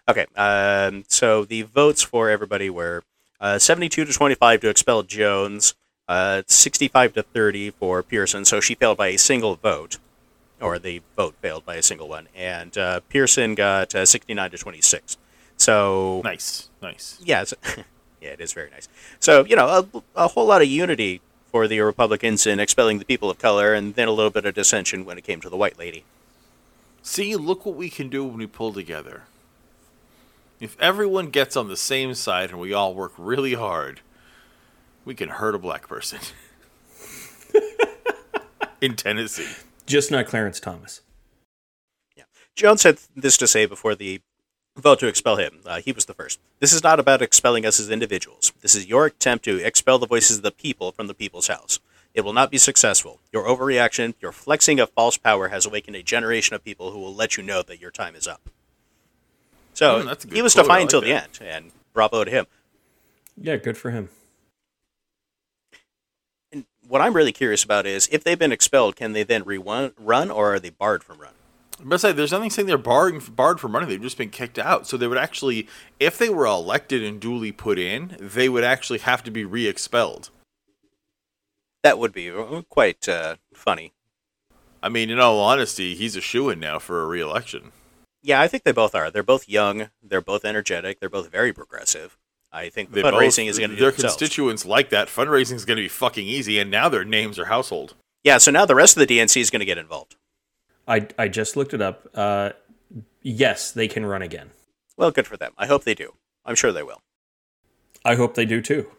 Okay, 0.08 0.26
um, 0.36 1.04
so 1.08 1.44
the 1.44 1.62
votes 1.62 2.02
for 2.02 2.28
everybody 2.28 2.68
were 2.68 3.02
uh, 3.40 3.58
72 3.58 4.04
to 4.04 4.12
25 4.12 4.60
to 4.60 4.68
expel 4.68 5.02
Jones, 5.02 5.74
uh, 6.08 6.42
65 6.46 7.14
to 7.14 7.22
30 7.22 7.70
for 7.70 8.02
Pearson, 8.02 8.44
so 8.44 8.60
she 8.60 8.74
failed 8.74 8.98
by 8.98 9.08
a 9.08 9.18
single 9.18 9.54
vote, 9.56 9.96
or 10.64 10.78
the 10.78 11.02
vote 11.14 11.34
failed 11.42 11.64
by 11.66 11.74
a 11.76 11.82
single 11.82 12.08
one, 12.08 12.26
and 12.34 12.76
uh, 12.78 13.00
Pearson 13.10 13.54
got 13.54 13.94
uh, 13.94 14.06
69 14.06 14.50
to 14.50 14.58
26. 14.58 15.16
So, 15.58 16.22
Nice, 16.24 16.70
nice. 16.82 17.18
yeah, 17.22 17.44
yeah, 18.20 18.30
it 18.30 18.40
is 18.40 18.52
very 18.54 18.70
nice. 18.70 18.88
So, 19.20 19.44
you 19.44 19.54
know, 19.56 19.86
a, 20.16 20.24
a 20.24 20.28
whole 20.28 20.46
lot 20.46 20.62
of 20.62 20.68
unity 20.68 21.20
for 21.52 21.68
the 21.68 21.80
Republicans 21.80 22.46
in 22.46 22.58
expelling 22.58 22.98
the 22.98 23.04
people 23.04 23.28
of 23.30 23.38
color, 23.38 23.74
and 23.74 23.94
then 23.94 24.08
a 24.08 24.12
little 24.12 24.30
bit 24.30 24.46
of 24.46 24.54
dissension 24.54 25.04
when 25.04 25.18
it 25.18 25.24
came 25.24 25.40
to 25.42 25.50
the 25.50 25.56
white 25.56 25.78
lady. 25.78 26.04
See, 27.02 27.36
look 27.36 27.66
what 27.66 27.76
we 27.76 27.90
can 27.90 28.08
do 28.08 28.24
when 28.24 28.38
we 28.38 28.46
pull 28.46 28.72
together. 28.72 29.24
If 30.60 30.80
everyone 30.80 31.28
gets 31.28 31.56
on 31.56 31.68
the 31.68 31.76
same 31.76 32.14
side 32.14 32.50
and 32.50 32.58
we 32.58 32.72
all 32.72 32.94
work 32.94 33.12
really 33.18 33.54
hard, 33.54 34.00
we 35.04 35.14
can 35.14 35.28
hurt 35.28 35.54
a 35.54 35.58
black 35.58 35.86
person. 35.86 36.20
In 38.80 38.96
Tennessee. 38.96 39.48
Just 39.86 40.10
not 40.10 40.26
Clarence 40.26 40.60
Thomas. 40.60 41.02
Yeah. 42.16 42.24
Jones 42.56 42.82
had 42.82 42.98
this 43.14 43.36
to 43.36 43.46
say 43.46 43.66
before 43.66 43.94
the 43.94 44.20
vote 44.76 44.98
to 45.00 45.06
expel 45.06 45.36
him. 45.36 45.60
Uh, 45.64 45.80
he 45.80 45.92
was 45.92 46.06
the 46.06 46.14
first. 46.14 46.40
This 46.60 46.72
is 46.72 46.82
not 46.82 46.98
about 46.98 47.22
expelling 47.22 47.66
us 47.66 47.78
as 47.78 47.90
individuals. 47.90 48.52
This 48.60 48.74
is 48.74 48.86
your 48.86 49.06
attempt 49.06 49.44
to 49.44 49.64
expel 49.64 49.98
the 49.98 50.06
voices 50.06 50.38
of 50.38 50.42
the 50.42 50.50
people 50.50 50.92
from 50.92 51.06
the 51.06 51.14
people's 51.14 51.48
house. 51.48 51.78
It 52.14 52.22
will 52.22 52.32
not 52.32 52.50
be 52.50 52.58
successful. 52.58 53.18
Your 53.32 53.44
overreaction, 53.44 54.14
your 54.20 54.32
flexing 54.32 54.78
of 54.78 54.90
false 54.90 55.18
power 55.18 55.48
has 55.48 55.66
awakened 55.66 55.96
a 55.96 56.02
generation 56.02 56.54
of 56.54 56.64
people 56.64 56.92
who 56.92 57.00
will 57.00 57.14
let 57.14 57.36
you 57.36 57.42
know 57.42 57.62
that 57.62 57.80
your 57.80 57.90
time 57.90 58.14
is 58.14 58.28
up. 58.28 58.48
So 59.74 60.02
that's 60.04 60.24
a 60.24 60.28
good 60.28 60.36
he 60.36 60.42
was 60.42 60.54
quote. 60.54 60.66
I 60.66 60.68
defiant 60.68 60.82
like 60.84 60.90
till 60.90 61.00
the 61.00 61.12
end, 61.12 61.38
and 61.42 61.72
bravo 61.92 62.22
to 62.22 62.30
him. 62.30 62.46
Yeah, 63.36 63.56
good 63.56 63.76
for 63.76 63.90
him. 63.90 64.10
What 66.86 67.00
I'm 67.00 67.14
really 67.14 67.32
curious 67.32 67.64
about 67.64 67.86
is 67.86 68.08
if 68.12 68.22
they've 68.24 68.38
been 68.38 68.52
expelled, 68.52 68.96
can 68.96 69.12
they 69.12 69.22
then 69.22 69.44
rerun, 69.44 69.92
run, 69.98 70.30
or 70.30 70.54
are 70.54 70.60
they 70.60 70.70
barred 70.70 71.02
from 71.02 71.18
running? 71.18 71.36
But 71.82 72.00
say 72.00 72.12
there's 72.12 72.32
nothing 72.32 72.50
saying 72.50 72.66
they're 72.66 72.78
barred 72.78 73.34
barred 73.34 73.58
from 73.58 73.72
running. 73.72 73.88
They've 73.88 74.00
just 74.00 74.18
been 74.18 74.30
kicked 74.30 74.58
out. 74.58 74.86
So 74.86 74.96
they 74.96 75.08
would 75.08 75.18
actually, 75.18 75.66
if 75.98 76.18
they 76.18 76.28
were 76.28 76.46
elected 76.46 77.02
and 77.02 77.20
duly 77.20 77.52
put 77.52 77.78
in, 77.78 78.16
they 78.20 78.48
would 78.48 78.64
actually 78.64 79.00
have 79.00 79.22
to 79.24 79.30
be 79.30 79.44
re-expelled. 79.44 80.30
That 81.82 81.98
would 81.98 82.12
be 82.12 82.30
uh, 82.30 82.62
quite 82.68 83.08
uh, 83.08 83.36
funny. 83.52 83.92
I 84.82 84.88
mean, 84.88 85.10
in 85.10 85.18
all 85.18 85.40
honesty, 85.40 85.94
he's 85.94 86.16
a 86.16 86.20
shoe 86.20 86.48
in 86.50 86.60
now 86.60 86.78
for 86.78 87.02
a 87.02 87.06
re-election. 87.06 87.72
Yeah, 88.22 88.40
I 88.40 88.48
think 88.48 88.62
they 88.62 88.72
both 88.72 88.94
are. 88.94 89.10
They're 89.10 89.22
both 89.22 89.48
young. 89.48 89.90
They're 90.02 90.20
both 90.20 90.44
energetic. 90.44 91.00
They're 91.00 91.10
both 91.10 91.30
very 91.30 91.52
progressive. 91.52 92.16
I 92.54 92.70
think 92.70 92.90
the 92.90 92.96
They 92.96 93.02
fundraising 93.02 93.44
both- 93.46 93.50
is 93.50 93.58
going 93.58 93.70
to 93.70 93.76
their 93.76 93.88
it 93.88 93.92
themselves. 93.96 94.16
constituents 94.16 94.64
like 94.64 94.90
that. 94.90 95.08
Fundraising 95.08 95.54
is 95.54 95.64
going 95.64 95.76
to 95.76 95.82
be 95.82 95.88
fucking 95.88 96.26
easy, 96.26 96.58
and 96.58 96.70
now 96.70 96.88
their 96.88 97.04
names 97.04 97.38
are 97.38 97.46
household. 97.46 97.94
Yeah, 98.22 98.38
so 98.38 98.50
now 98.50 98.64
the 98.64 98.74
rest 98.76 98.96
of 98.96 99.06
the 99.06 99.06
DNC 99.18 99.40
is 99.40 99.50
going 99.50 99.60
to 99.60 99.66
get 99.66 99.76
involved. 99.76 100.16
I, 100.86 101.08
I 101.18 101.28
just 101.28 101.56
looked 101.56 101.74
it 101.74 101.82
up. 101.82 102.06
Uh, 102.14 102.50
yes, 103.22 103.72
they 103.72 103.88
can 103.88 104.06
run 104.06 104.22
again. 104.22 104.50
Well, 104.96 105.10
good 105.10 105.26
for 105.26 105.36
them. 105.36 105.52
I 105.58 105.66
hope 105.66 105.84
they 105.84 105.94
do. 105.94 106.14
I'm 106.44 106.54
sure 106.54 106.72
they 106.72 106.82
will. 106.82 107.00
I 108.04 108.14
hope 108.14 108.34
they 108.34 108.44
do 108.46 108.60
too. 108.60 108.90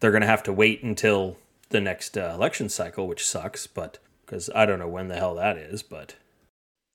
They're 0.00 0.10
going 0.10 0.22
to 0.22 0.26
have 0.26 0.42
to 0.44 0.52
wait 0.52 0.82
until 0.82 1.36
the 1.68 1.80
next 1.80 2.18
uh, 2.18 2.32
election 2.34 2.68
cycle, 2.68 3.06
which 3.06 3.24
sucks, 3.26 3.66
but 3.66 3.98
because 4.24 4.50
I 4.54 4.66
don't 4.66 4.78
know 4.78 4.88
when 4.88 5.08
the 5.08 5.16
hell 5.16 5.34
that 5.36 5.56
is, 5.56 5.82
but 5.82 6.16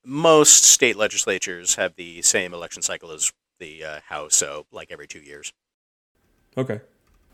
Most 0.04 0.64
state 0.66 0.98
legislatures 0.98 1.76
have 1.76 1.96
the 1.96 2.22
same 2.22 2.54
election 2.54 2.82
cycle 2.82 3.12
as 3.12 3.32
the 3.60 3.84
uh, 3.84 4.00
House, 4.10 4.36
so 4.36 4.66
like 4.72 4.92
every 4.92 5.08
two 5.08 5.20
years. 5.20 5.52
Okay, 6.58 6.82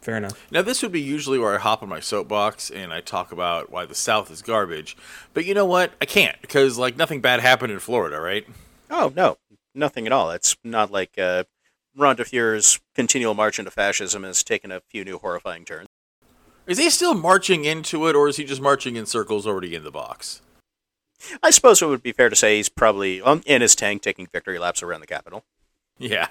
fair 0.02 0.18
enough. 0.18 0.48
Now, 0.52 0.62
this 0.62 0.82
would 0.82 0.92
be 0.92 1.02
usually 1.02 1.40
where 1.40 1.56
I 1.56 1.58
hop 1.60 1.84
on 1.84 1.90
my 1.90 2.00
soapbox 2.00 2.70
and 2.70 2.94
I 2.94 3.02
talk 3.02 3.32
about 3.32 3.72
why 3.72 3.86
the 3.86 3.96
South 3.96 4.32
is 4.32 4.42
garbage. 4.42 4.96
But 5.34 5.46
you 5.46 5.54
know 5.54 5.66
what? 5.66 5.94
I 6.02 6.06
can't 6.06 6.40
because 6.42 6.78
like 6.78 6.98
nothing 6.98 7.22
bad 7.22 7.40
happened 7.40 7.72
in 7.72 7.80
Florida, 7.80 8.20
right? 8.20 8.48
Oh 8.90 9.12
no, 9.16 9.38
nothing 9.76 10.06
at 10.06 10.14
all. 10.14 10.32
It's 10.32 10.56
not 10.64 10.92
like 10.92 11.18
uh, 11.18 11.44
Ron 11.96 12.16
DeFeur's 12.16 12.80
continual 12.96 13.34
march 13.34 13.60
into 13.60 13.72
fascism 13.72 14.24
has 14.24 14.44
taken 14.44 14.72
a 14.72 14.82
few 14.82 15.04
new 15.04 15.18
horrifying 15.18 15.66
turns. 15.66 15.88
Is 16.68 16.78
he 16.78 16.90
still 16.90 17.14
marching 17.14 17.64
into 17.64 18.08
it, 18.08 18.16
or 18.16 18.28
is 18.28 18.36
he 18.36 18.44
just 18.44 18.62
marching 18.62 18.98
in 18.98 19.06
circles 19.06 19.48
already 19.48 19.74
in 19.74 19.84
the 19.84 19.92
box? 19.92 20.42
I 21.42 21.50
suppose 21.50 21.82
it 21.82 21.88
would 21.88 22.04
be 22.04 22.12
fair 22.12 22.30
to 22.30 22.36
say 22.36 22.58
he's 22.58 22.70
probably 22.70 23.22
um, 23.22 23.42
in 23.46 23.62
his 23.62 23.74
tank 23.74 24.02
taking 24.02 24.28
victory 24.28 24.60
laps 24.60 24.84
around 24.84 25.00
the 25.00 25.08
Capitol. 25.08 25.46
Yeah. 25.98 26.28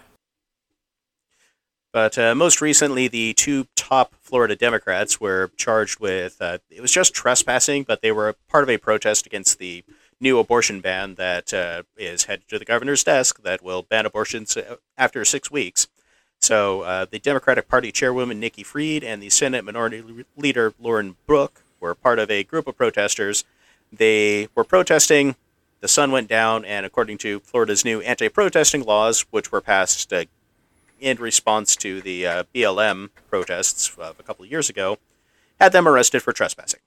But 1.97 2.19
uh, 2.19 2.35
most 2.35 2.61
recently, 2.61 3.09
the 3.09 3.33
two 3.33 3.69
top 3.75 4.17
Florida 4.21 4.55
Democrats 4.55 5.19
were 5.19 5.51
charged 5.57 5.99
with 5.99 6.37
uh, 6.43 6.59
it 6.69 6.83
was 6.83 6.93
just 6.93 7.15
trespassing, 7.15 7.85
but 7.85 8.03
they 8.03 8.13
were 8.13 8.35
part 8.51 8.65
of 8.65 8.69
a 8.69 8.77
protest 8.77 9.25
against 9.25 9.59
the 9.59 9.83
new 10.21 10.39
abortion 10.39 10.83
ban 10.83 11.15
that 11.15 11.55
uh, 11.55 11.85
is 11.97 12.25
headed 12.25 12.47
to 12.49 12.59
the 12.59 12.67
governor's 12.67 13.03
desk 13.03 13.43
that 13.45 13.63
will 13.63 13.81
ban 13.81 14.05
abortions 14.05 14.59
uh, 14.59 14.77
after 14.99 15.25
six 15.25 15.51
weeks. 15.51 15.89
So 16.39 16.83
uh, 16.83 17.07
the 17.11 17.19
Democratic 17.19 17.67
Party 17.67 17.91
chairwoman 17.93 18.39
Nikki 18.39 18.63
Fried 18.63 19.03
and 19.03 19.23
the 19.23 19.31
Senate 19.31 19.65
Minority 19.65 20.27
Leader 20.37 20.75
Lauren 20.79 21.17
Book 21.27 21.63
were 21.81 21.95
part 21.95 22.19
of 22.19 22.31
a 22.31 22.45
group 22.45 22.67
of 22.67 22.77
protesters. 22.77 23.45
They 23.91 24.49
were 24.55 24.65
protesting. 24.65 25.37
The 25.81 25.89
sun 25.89 26.11
went 26.11 26.29
down, 26.29 26.67
and 26.67 26.85
according 26.85 27.17
to 27.19 27.41
Florida's 27.41 27.87
new 27.87 28.03
anti-protesting 28.03 28.85
laws, 28.85 29.23
which 29.31 29.51
were 29.51 29.63
passed 29.63 30.13
uh, 30.13 30.25
in 31.01 31.17
response 31.19 31.77
to 31.77 32.01
the 32.01 32.27
uh, 32.27 32.45
BLM 32.55 33.11
protests 33.31 33.97
of 33.99 34.19
a 34.19 34.23
couple 34.23 34.45
of 34.45 34.51
years 34.51 34.71
ago, 34.71 34.99
had 35.61 35.73
them 35.73 35.87
arrested 35.89 36.23
for 36.23 36.33
trespassing. 36.33 36.81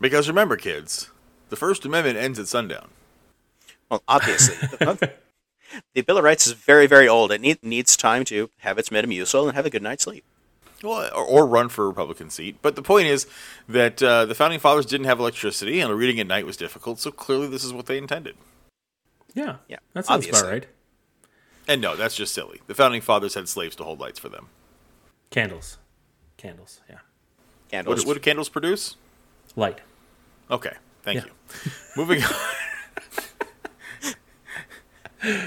Because 0.00 0.28
remember, 0.28 0.56
kids, 0.56 1.10
the 1.50 1.56
First 1.56 1.84
Amendment 1.84 2.16
ends 2.16 2.38
at 2.38 2.48
sundown. 2.48 2.88
Well, 3.90 4.02
obviously, 4.08 4.56
the, 4.78 5.12
the 5.94 6.02
Bill 6.02 6.18
of 6.18 6.24
Rights 6.24 6.46
is 6.46 6.54
very, 6.54 6.86
very 6.86 7.08
old. 7.08 7.32
It 7.32 7.40
need, 7.40 7.62
needs 7.62 7.96
time 7.96 8.24
to 8.26 8.50
have 8.58 8.78
its 8.78 8.88
Metamucil 8.88 9.46
and 9.48 9.56
have 9.56 9.66
a 9.66 9.70
good 9.70 9.82
night's 9.82 10.04
sleep. 10.04 10.24
Well, 10.82 11.10
or, 11.14 11.24
or 11.24 11.46
run 11.46 11.68
for 11.68 11.84
a 11.84 11.88
Republican 11.88 12.30
seat. 12.30 12.56
But 12.62 12.76
the 12.76 12.82
point 12.82 13.08
is 13.08 13.26
that 13.68 14.02
uh, 14.02 14.24
the 14.24 14.34
founding 14.34 14.60
fathers 14.60 14.86
didn't 14.86 15.06
have 15.06 15.20
electricity, 15.20 15.80
and 15.80 15.92
reading 15.94 16.18
at 16.20 16.26
night 16.26 16.46
was 16.46 16.56
difficult. 16.56 17.00
So 17.00 17.10
clearly, 17.10 17.48
this 17.48 17.64
is 17.64 17.72
what 17.72 17.86
they 17.86 17.98
intended. 17.98 18.36
Yeah. 19.34 19.56
Yeah, 19.68 19.76
That 19.92 20.06
sounds 20.06 20.24
obviously. 20.26 20.40
about 20.40 20.52
right. 20.52 20.66
And 21.70 21.80
no, 21.80 21.94
that's 21.94 22.16
just 22.16 22.34
silly. 22.34 22.60
The 22.66 22.74
founding 22.74 23.00
fathers 23.00 23.34
had 23.34 23.48
slaves 23.48 23.76
to 23.76 23.84
hold 23.84 24.00
lights 24.00 24.18
for 24.18 24.28
them. 24.28 24.48
Candles. 25.30 25.78
Candles. 26.36 26.80
Yeah. 26.90 26.96
Candles. 27.70 28.04
what 28.04 28.14
do 28.14 28.20
candles 28.20 28.48
produce? 28.48 28.96
Light. 29.54 29.78
Okay, 30.50 30.72
thank 31.04 31.20
Yeah. 31.20 31.26
you. 31.26 31.70
Moving 31.96 32.24
on. 32.24 32.30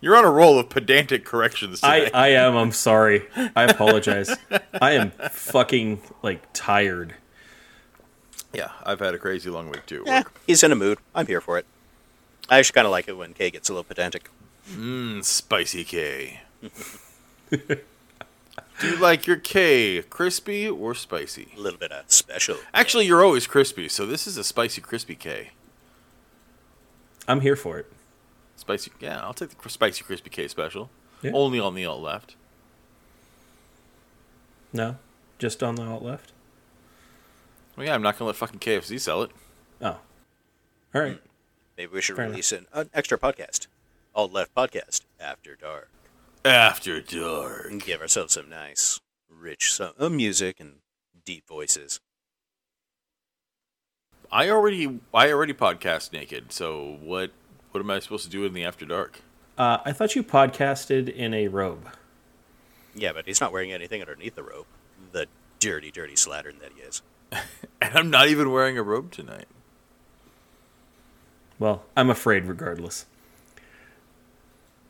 You're 0.00 0.16
on 0.16 0.24
a 0.24 0.30
roll 0.30 0.58
of 0.58 0.70
pedantic 0.70 1.24
corrections 1.24 1.80
I, 1.82 1.98
today. 2.00 2.10
I 2.12 2.28
am. 2.28 2.56
I'm 2.56 2.72
sorry. 2.72 3.26
I 3.56 3.64
apologize. 3.70 4.30
I 4.80 4.92
am 4.92 5.10
fucking 5.30 6.00
like 6.22 6.42
tired. 6.52 7.14
yeah, 8.54 8.70
I've 8.84 9.00
had 9.00 9.14
a 9.14 9.18
crazy 9.18 9.50
long 9.50 9.68
week 9.68 9.84
too. 9.86 10.04
at 10.06 10.26
Eh, 10.26 10.28
he's 10.46 10.62
in 10.62 10.72
a 10.72 10.76
mood. 10.76 10.98
I'm 11.14 11.26
here 11.26 11.40
for 11.40 11.58
it. 11.58 11.66
I 12.50 12.58
actually 12.58 12.74
kind 12.74 12.86
of 12.86 12.90
like 12.90 13.08
it 13.08 13.16
when 13.16 13.32
Kay 13.32 13.50
gets 13.50 13.68
a 13.68 13.72
little 13.72 13.84
pedantic. 13.84 14.28
Mm, 14.70 15.24
spicy 15.24 15.84
K. 15.84 16.40
Do 17.50 18.88
you 18.88 18.96
like 18.96 19.26
your 19.26 19.36
K 19.36 20.02
crispy 20.02 20.68
or 20.68 20.94
spicy? 20.94 21.48
A 21.56 21.60
little 21.60 21.78
bit 21.78 21.92
of 21.92 22.10
special. 22.10 22.56
Actually, 22.74 23.06
you're 23.06 23.24
always 23.24 23.46
crispy, 23.46 23.88
so 23.88 24.04
this 24.04 24.26
is 24.26 24.36
a 24.36 24.44
spicy 24.44 24.80
crispy 24.80 25.14
K. 25.14 25.50
I'm 27.28 27.40
here 27.40 27.56
for 27.56 27.78
it. 27.78 27.92
Spicy, 28.56 28.90
yeah, 29.00 29.20
I'll 29.20 29.32
take 29.34 29.50
the 29.50 29.56
cr- 29.56 29.68
spicy 29.68 30.02
crispy 30.02 30.30
K 30.30 30.48
special. 30.48 30.90
Yeah. 31.22 31.30
Only 31.34 31.60
on 31.60 31.74
the 31.74 31.84
alt 31.86 32.00
left. 32.02 32.34
No, 34.72 34.96
just 35.38 35.62
on 35.62 35.76
the 35.76 35.84
alt 35.84 36.02
left. 36.02 36.32
Well, 37.76 37.86
yeah, 37.86 37.94
I'm 37.94 38.02
not 38.02 38.18
gonna 38.18 38.26
let 38.26 38.36
fucking 38.36 38.60
KFC 38.60 38.98
sell 38.98 39.22
it. 39.22 39.30
Oh, 39.80 39.98
all 40.94 41.00
right. 41.00 41.20
Maybe 41.80 41.94
we 41.94 42.02
should 42.02 42.16
Fair 42.16 42.28
release 42.28 42.52
an, 42.52 42.66
an 42.74 42.90
extra 42.92 43.16
podcast. 43.16 43.66
Alt 44.14 44.34
Left 44.34 44.54
Podcast 44.54 45.00
After 45.18 45.56
Dark. 45.56 45.88
After 46.44 47.00
dark. 47.00 47.70
And 47.70 47.82
give 47.82 48.02
ourselves 48.02 48.34
some 48.34 48.50
nice, 48.50 49.00
rich 49.30 49.72
some, 49.72 49.92
uh, 49.98 50.10
music 50.10 50.60
and 50.60 50.80
deep 51.24 51.48
voices. 51.48 51.98
I 54.30 54.50
already, 54.50 55.00
I 55.14 55.32
already 55.32 55.54
podcast 55.54 56.12
naked. 56.12 56.52
So 56.52 56.98
what, 57.00 57.30
what 57.70 57.80
am 57.80 57.90
I 57.90 57.98
supposed 58.00 58.24
to 58.24 58.30
do 58.30 58.44
in 58.44 58.52
the 58.52 58.62
after 58.62 58.84
dark? 58.84 59.22
Uh, 59.56 59.78
I 59.82 59.92
thought 59.92 60.14
you 60.14 60.22
podcasted 60.22 61.08
in 61.08 61.32
a 61.32 61.48
robe. 61.48 61.88
Yeah, 62.94 63.14
but 63.14 63.24
he's 63.24 63.40
not 63.40 63.54
wearing 63.54 63.72
anything 63.72 64.02
underneath 64.02 64.34
the 64.34 64.42
robe. 64.42 64.66
The 65.12 65.28
dirty, 65.60 65.90
dirty 65.90 66.12
slattern 66.12 66.60
that 66.60 66.72
he 66.76 66.82
is. 66.82 67.00
And 67.80 67.96
I'm 67.96 68.10
not 68.10 68.28
even 68.28 68.50
wearing 68.50 68.76
a 68.76 68.82
robe 68.82 69.10
tonight. 69.10 69.46
Well, 71.60 71.84
I'm 71.96 72.10
afraid 72.10 72.46
regardless. 72.46 73.06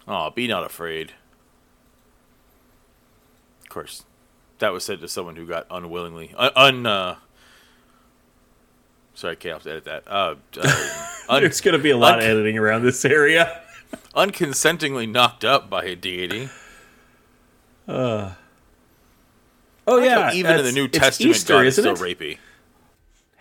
Oh, 0.08 0.30
be 0.30 0.46
not 0.46 0.64
afraid. 0.64 1.12
Of 3.62 3.68
course, 3.68 4.04
that 4.60 4.72
was 4.72 4.84
said 4.84 5.00
to 5.00 5.08
someone 5.08 5.36
who 5.36 5.46
got 5.46 5.66
unwillingly 5.70 6.32
un. 6.38 6.50
un 6.56 6.86
uh, 6.86 7.16
sorry, 9.14 9.36
Kay, 9.36 9.50
I'll 9.50 9.56
have 9.56 9.62
to 9.64 9.70
edit 9.70 9.84
that. 9.84 10.04
Uh, 10.06 10.36
uh, 10.58 11.06
un- 11.28 11.42
There's 11.42 11.60
going 11.60 11.76
to 11.76 11.82
be 11.82 11.90
a 11.90 11.96
lot 11.96 12.18
of 12.18 12.24
editing 12.24 12.56
around 12.56 12.84
this 12.84 13.04
area. 13.04 13.60
unconsentingly 14.14 15.10
knocked 15.10 15.44
up 15.44 15.68
by 15.68 15.84
a 15.84 15.96
deity. 15.96 16.48
Oh 17.88 18.36
yeah, 19.98 20.32
even 20.32 20.58
in 20.58 20.64
the 20.64 20.70
New 20.72 20.86
Testament, 20.86 21.30
Easter, 21.34 21.54
God 21.54 21.66
is 21.66 21.78
isn't 21.78 21.96
still 21.96 22.06
it? 22.06 22.18
rapey. 22.18 22.38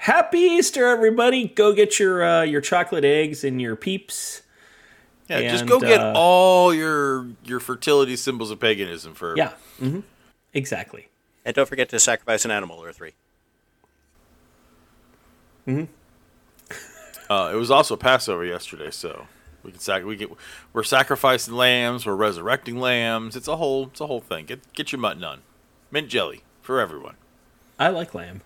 Happy 0.04 0.40
Easter, 0.40 0.88
everybody! 0.88 1.50
Go 1.50 1.74
get 1.74 2.00
your 2.00 2.24
uh, 2.24 2.44
your 2.44 2.62
chocolate 2.62 3.04
eggs 3.04 3.44
and 3.44 3.62
your 3.62 3.76
peeps. 3.76 4.44
Yeah, 5.28 5.42
just 5.42 5.66
go 5.66 5.78
get 5.78 6.00
uh, 6.00 6.14
all 6.16 6.74
your 6.74 7.28
your 7.44 7.60
fertility 7.60 8.16
symbols 8.16 8.50
of 8.50 8.62
paganism 8.62 9.14
for 9.14 9.36
Yeah, 9.36 9.52
hmm 9.78 10.00
exactly. 10.54 11.10
And 11.44 11.54
don't 11.54 11.68
forget 11.68 11.90
to 11.90 12.00
sacrifice 12.00 12.46
an 12.46 12.52
animal 12.52 12.82
or 12.82 12.94
three. 12.94 13.12
Hmm. 15.66 15.84
Uh, 17.30 17.52
it 17.54 17.58
was 17.58 17.70
also 17.70 17.96
Passover 17.96 18.44
yesterday, 18.44 18.90
so 18.90 19.28
we 19.62 19.70
can 19.70 19.80
sac- 19.80 20.04
we 20.04 20.16
get 20.16 20.32
we're 20.74 20.82
sacrificing 20.82 21.54
lambs, 21.54 22.04
we're 22.04 22.16
resurrecting 22.16 22.80
lambs. 22.80 23.36
It's 23.36 23.48
a 23.48 23.58
whole 23.58 23.84
it's 23.88 24.02
a 24.02 24.08
whole 24.08 24.20
thing. 24.20 24.46
Get 24.46 24.74
get 24.74 24.92
your 24.92 25.00
mutton 25.00 25.24
on, 25.24 25.42
mint 25.92 26.08
jelly 26.08 26.42
for 26.64 26.80
everyone. 26.80 27.18
I 27.78 27.90
like 27.90 28.16
lamb. 28.16 28.42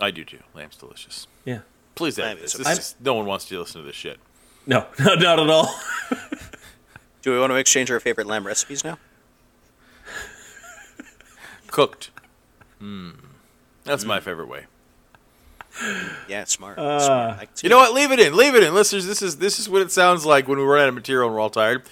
I 0.00 0.10
do 0.10 0.24
too. 0.24 0.40
Lamb's 0.54 0.76
delicious. 0.76 1.26
Yeah. 1.44 1.60
Please 1.94 2.18
edit 2.18 2.40
this. 2.42 2.54
this 2.54 2.78
is, 2.78 2.94
no 3.00 3.14
one 3.14 3.26
wants 3.26 3.44
to 3.46 3.58
listen 3.58 3.80
to 3.80 3.86
this 3.86 3.96
shit. 3.96 4.18
No, 4.66 4.86
no, 4.98 5.14
not 5.14 5.38
at 5.38 5.50
all. 5.50 5.74
Do 7.22 7.32
we 7.32 7.38
want 7.38 7.52
to 7.52 7.56
exchange 7.56 7.90
our 7.90 8.00
favorite 8.00 8.26
lamb 8.26 8.46
recipes 8.46 8.84
now? 8.84 8.98
Cooked. 11.68 12.10
Mm. 12.82 13.14
That's 13.84 14.04
my 14.04 14.20
favorite 14.20 14.48
way. 14.48 14.66
Yeah, 16.28 16.44
smart. 16.44 16.78
Uh, 16.78 17.00
smart. 17.00 17.38
I 17.38 17.44
can 17.46 17.56
see 17.56 17.66
You 17.66 17.70
know 17.70 17.78
what? 17.78 17.92
Leave 17.94 18.12
it 18.12 18.20
in. 18.20 18.36
Leave 18.36 18.54
it 18.54 18.62
in, 18.62 18.74
listeners. 18.74 19.06
This 19.06 19.22
is 19.22 19.38
this 19.38 19.58
is 19.58 19.68
what 19.68 19.82
it 19.82 19.90
sounds 19.90 20.24
like 20.24 20.46
when 20.46 20.58
we 20.58 20.64
run 20.64 20.82
out 20.82 20.88
of 20.88 20.94
material 20.94 21.28
and 21.28 21.34
we're 21.34 21.40
all 21.40 21.50
tired. 21.50 21.82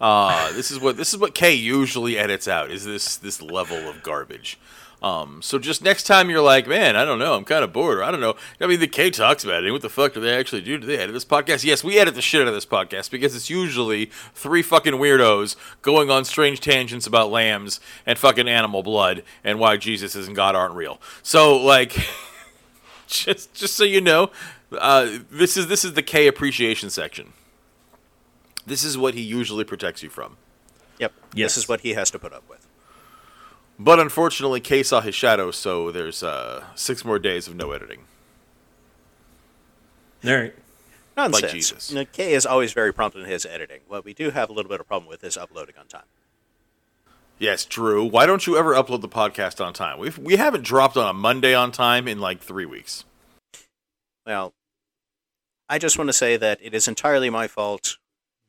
Uh, 0.00 0.52
this 0.52 0.70
is 0.70 0.78
what 0.78 0.96
this 0.96 1.12
is 1.12 1.18
what 1.18 1.34
Kay 1.34 1.54
usually 1.54 2.18
edits 2.18 2.46
out. 2.46 2.70
Is 2.70 2.84
this 2.84 3.16
this 3.16 3.42
level 3.42 3.88
of 3.88 4.02
garbage? 4.02 4.58
Um, 5.02 5.42
so 5.42 5.58
just 5.58 5.82
next 5.82 6.04
time 6.04 6.30
you're 6.30 6.40
like, 6.40 6.68
man, 6.68 6.94
I 6.94 7.04
don't 7.04 7.18
know, 7.18 7.34
I'm 7.34 7.44
kind 7.44 7.64
of 7.64 7.72
bored, 7.72 7.98
or 7.98 8.04
I 8.04 8.12
don't 8.12 8.20
know. 8.20 8.36
I 8.60 8.66
mean, 8.66 8.78
the 8.78 8.86
K 8.86 9.10
talks 9.10 9.42
about 9.42 9.64
it. 9.64 9.72
What 9.72 9.82
the 9.82 9.88
fuck 9.88 10.14
do 10.14 10.20
they 10.20 10.34
actually 10.34 10.62
do? 10.62 10.78
Do 10.78 10.86
they 10.86 10.96
edit 10.96 11.12
this 11.12 11.24
podcast? 11.24 11.64
Yes, 11.64 11.82
we 11.82 11.98
edit 11.98 12.14
the 12.14 12.22
shit 12.22 12.40
out 12.40 12.48
of 12.48 12.54
this 12.54 12.66
podcast 12.66 13.10
because 13.10 13.34
it's 13.34 13.50
usually 13.50 14.06
three 14.34 14.62
fucking 14.62 14.94
weirdos 14.94 15.56
going 15.82 16.08
on 16.08 16.24
strange 16.24 16.60
tangents 16.60 17.06
about 17.06 17.30
lambs 17.30 17.80
and 18.06 18.16
fucking 18.16 18.48
animal 18.48 18.84
blood 18.84 19.24
and 19.42 19.58
why 19.58 19.76
Jesus 19.76 20.14
and 20.14 20.36
God 20.36 20.54
aren't 20.54 20.74
real. 20.74 21.00
So 21.22 21.56
like. 21.56 21.96
just 23.12 23.52
just 23.54 23.74
so 23.74 23.84
you 23.84 24.00
know, 24.00 24.30
uh, 24.78 25.18
this 25.30 25.56
is 25.56 25.68
this 25.68 25.84
is 25.84 25.94
the 25.94 26.02
K 26.02 26.26
appreciation 26.26 26.90
section. 26.90 27.32
This 28.66 28.84
is 28.84 28.96
what 28.96 29.14
he 29.14 29.20
usually 29.20 29.64
protects 29.64 30.02
you 30.02 30.08
from. 30.08 30.36
Yep. 30.98 31.12
Yes. 31.34 31.54
This 31.54 31.64
is 31.64 31.68
what 31.68 31.80
he 31.80 31.90
has 31.90 32.10
to 32.12 32.18
put 32.18 32.32
up 32.32 32.48
with. 32.48 32.61
But 33.78 33.98
unfortunately, 33.98 34.60
K 34.60 34.82
saw 34.82 35.00
his 35.00 35.14
shadow, 35.14 35.50
so 35.50 35.90
there's 35.90 36.22
uh, 36.22 36.64
six 36.74 37.04
more 37.04 37.18
days 37.18 37.48
of 37.48 37.54
no 37.54 37.72
editing. 37.72 38.00
all 40.24 40.34
right. 40.34 40.54
Nonsense. 41.16 41.52
Jesus. 41.52 41.90
You 41.90 41.96
know, 41.96 42.04
Kay 42.06 42.32
is 42.32 42.46
always 42.46 42.72
very 42.72 42.92
prompt 42.92 43.16
in 43.16 43.24
his 43.24 43.44
editing. 43.44 43.80
What 43.86 44.04
we 44.04 44.14
do 44.14 44.30
have 44.30 44.48
a 44.48 44.52
little 44.52 44.70
bit 44.70 44.80
of 44.80 44.86
problem 44.86 45.08
with 45.08 45.22
is 45.24 45.36
uploading 45.36 45.74
on 45.78 45.86
time. 45.86 46.04
Yes, 47.38 47.64
Drew. 47.64 48.04
Why 48.04 48.24
don't 48.24 48.46
you 48.46 48.56
ever 48.56 48.72
upload 48.74 49.00
the 49.00 49.08
podcast 49.08 49.64
on 49.64 49.72
time? 49.72 49.98
We've 49.98 50.16
we 50.16 50.36
haven't 50.36 50.64
dropped 50.64 50.96
on 50.96 51.08
a 51.08 51.12
Monday 51.12 51.54
on 51.54 51.72
time 51.72 52.06
in 52.06 52.20
like 52.20 52.40
three 52.40 52.66
weeks. 52.66 53.04
Well, 54.24 54.54
I 55.68 55.78
just 55.78 55.98
want 55.98 56.08
to 56.08 56.12
say 56.12 56.36
that 56.36 56.60
it 56.62 56.74
is 56.74 56.86
entirely 56.86 57.30
my 57.30 57.48
fault 57.48 57.98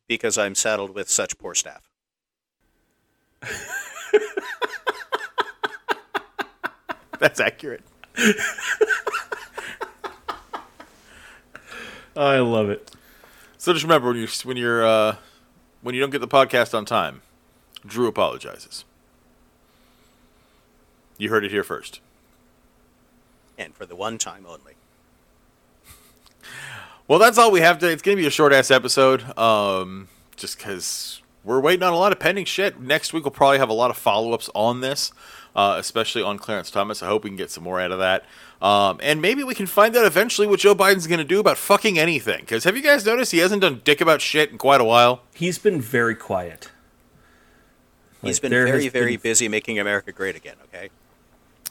because 0.07 0.37
I'm 0.37 0.55
saddled 0.55 0.93
with 0.93 1.09
such 1.09 1.37
poor 1.37 1.55
staff. 1.55 1.89
That's 7.19 7.39
accurate. 7.39 7.81
I 12.15 12.37
love 12.39 12.69
it. 12.69 12.91
So 13.57 13.73
just 13.73 13.83
remember 13.83 14.09
when 14.09 14.17
you 14.17 14.27
when 14.43 14.57
you're 14.57 14.85
uh, 14.85 15.15
when 15.81 15.95
you 15.95 16.01
don't 16.01 16.09
get 16.09 16.19
the 16.19 16.27
podcast 16.27 16.73
on 16.73 16.85
time, 16.85 17.21
Drew 17.85 18.07
apologizes. 18.07 18.85
You 21.17 21.29
heard 21.29 21.45
it 21.45 21.51
here 21.51 21.63
first. 21.63 22.01
And 23.57 23.75
for 23.75 23.85
the 23.85 23.95
one 23.95 24.17
time 24.17 24.45
only. 24.47 24.73
Well, 27.07 27.19
that's 27.19 27.37
all 27.37 27.51
we 27.51 27.59
have 27.59 27.79
today. 27.79 27.93
It's 27.93 28.01
going 28.01 28.17
to 28.17 28.21
be 28.21 28.27
a 28.27 28.31
short 28.31 28.53
ass 28.53 28.71
episode, 28.71 29.37
um, 29.37 30.07
just 30.35 30.57
because 30.57 31.21
we're 31.43 31.59
waiting 31.59 31.83
on 31.83 31.93
a 31.93 31.97
lot 31.97 32.11
of 32.13 32.19
pending 32.19 32.45
shit. 32.45 32.79
Next 32.79 33.13
week 33.13 33.25
we'll 33.25 33.31
probably 33.31 33.57
have 33.59 33.69
a 33.69 33.73
lot 33.73 33.91
of 33.91 33.97
follow 33.97 34.31
ups 34.31 34.49
on 34.55 34.79
this, 34.79 35.11
uh, 35.55 35.75
especially 35.77 36.21
on 36.21 36.37
Clarence 36.37 36.71
Thomas. 36.71 37.03
I 37.03 37.07
hope 37.07 37.23
we 37.23 37.29
can 37.29 37.37
get 37.37 37.51
some 37.51 37.63
more 37.63 37.79
out 37.79 37.91
of 37.91 37.99
that, 37.99 38.25
um, 38.61 38.99
and 39.03 39.21
maybe 39.21 39.43
we 39.43 39.55
can 39.55 39.67
find 39.67 39.95
out 39.95 40.05
eventually 40.05 40.47
what 40.47 40.59
Joe 40.59 40.75
Biden's 40.75 41.07
going 41.07 41.19
to 41.19 41.23
do 41.23 41.39
about 41.39 41.57
fucking 41.57 41.99
anything. 41.99 42.41
Because 42.41 42.63
have 42.63 42.75
you 42.75 42.83
guys 42.83 43.05
noticed 43.05 43.31
he 43.31 43.39
hasn't 43.39 43.61
done 43.61 43.81
dick 43.83 44.01
about 44.01 44.21
shit 44.21 44.51
in 44.51 44.57
quite 44.57 44.81
a 44.81 44.85
while? 44.85 45.23
He's 45.33 45.57
been 45.57 45.81
very 45.81 46.15
quiet. 46.15 46.71
He's 48.21 48.39
been 48.39 48.51
very, 48.51 48.87
very 48.87 49.17
been- 49.17 49.21
busy 49.21 49.47
making 49.47 49.79
America 49.79 50.11
great 50.11 50.35
again, 50.35 50.55
okay? 50.65 50.89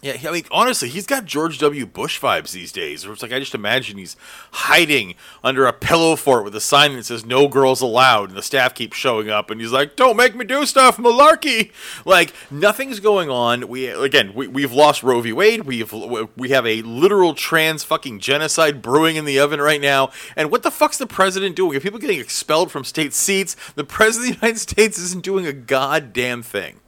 Yeah, 0.02 0.16
I 0.26 0.32
mean, 0.32 0.44
honestly, 0.50 0.88
he's 0.88 1.06
got 1.06 1.26
George 1.26 1.58
W. 1.60 1.86
Bush 1.86 2.20
vibes 2.20 2.50
these 2.50 2.72
days. 2.72 3.06
Where 3.06 3.12
it's 3.12 3.22
like 3.22 3.32
I 3.32 3.38
just 3.38 3.54
imagine 3.54 3.98
he's 3.98 4.16
hiding 4.50 5.14
under 5.44 5.64
a 5.64 5.72
pillow 5.72 6.16
fort 6.16 6.42
with 6.42 6.56
a 6.56 6.60
sign 6.60 6.96
that 6.96 7.04
says 7.04 7.24
"No 7.24 7.46
girls 7.46 7.80
allowed," 7.80 8.30
and 8.30 8.36
the 8.36 8.42
staff 8.42 8.74
keeps 8.74 8.96
showing 8.96 9.30
up, 9.30 9.48
and 9.48 9.60
he's 9.60 9.70
like, 9.70 9.94
"Don't 9.94 10.16
make 10.16 10.34
me 10.34 10.44
do 10.44 10.66
stuff, 10.66 10.96
malarkey." 10.96 11.70
Like 12.04 12.34
nothing's 12.50 12.98
going 12.98 13.30
on. 13.30 13.68
We 13.68 13.86
again, 13.86 14.34
we, 14.34 14.48
we've 14.48 14.72
lost 14.72 15.04
Roe 15.04 15.20
v. 15.20 15.32
Wade. 15.32 15.66
We've 15.66 15.92
we 16.36 16.48
have 16.48 16.66
a 16.66 16.82
literal 16.82 17.34
trans 17.34 17.84
fucking 17.84 18.18
genocide 18.18 18.82
brewing 18.82 19.14
in 19.14 19.24
the 19.24 19.38
oven 19.38 19.60
right 19.60 19.80
now. 19.80 20.10
And 20.34 20.50
what 20.50 20.64
the 20.64 20.72
fuck's 20.72 20.98
the 20.98 21.06
president 21.06 21.54
doing? 21.54 21.76
Are 21.76 21.80
people 21.80 22.00
getting 22.00 22.18
expelled 22.18 22.72
from 22.72 22.82
state 22.82 23.14
seats? 23.14 23.54
The 23.76 23.84
president 23.84 24.34
of 24.34 24.40
the 24.40 24.46
United 24.46 24.60
States 24.60 24.98
isn't 24.98 25.22
doing 25.22 25.46
a 25.46 25.52
goddamn 25.52 26.42
thing. 26.42 26.81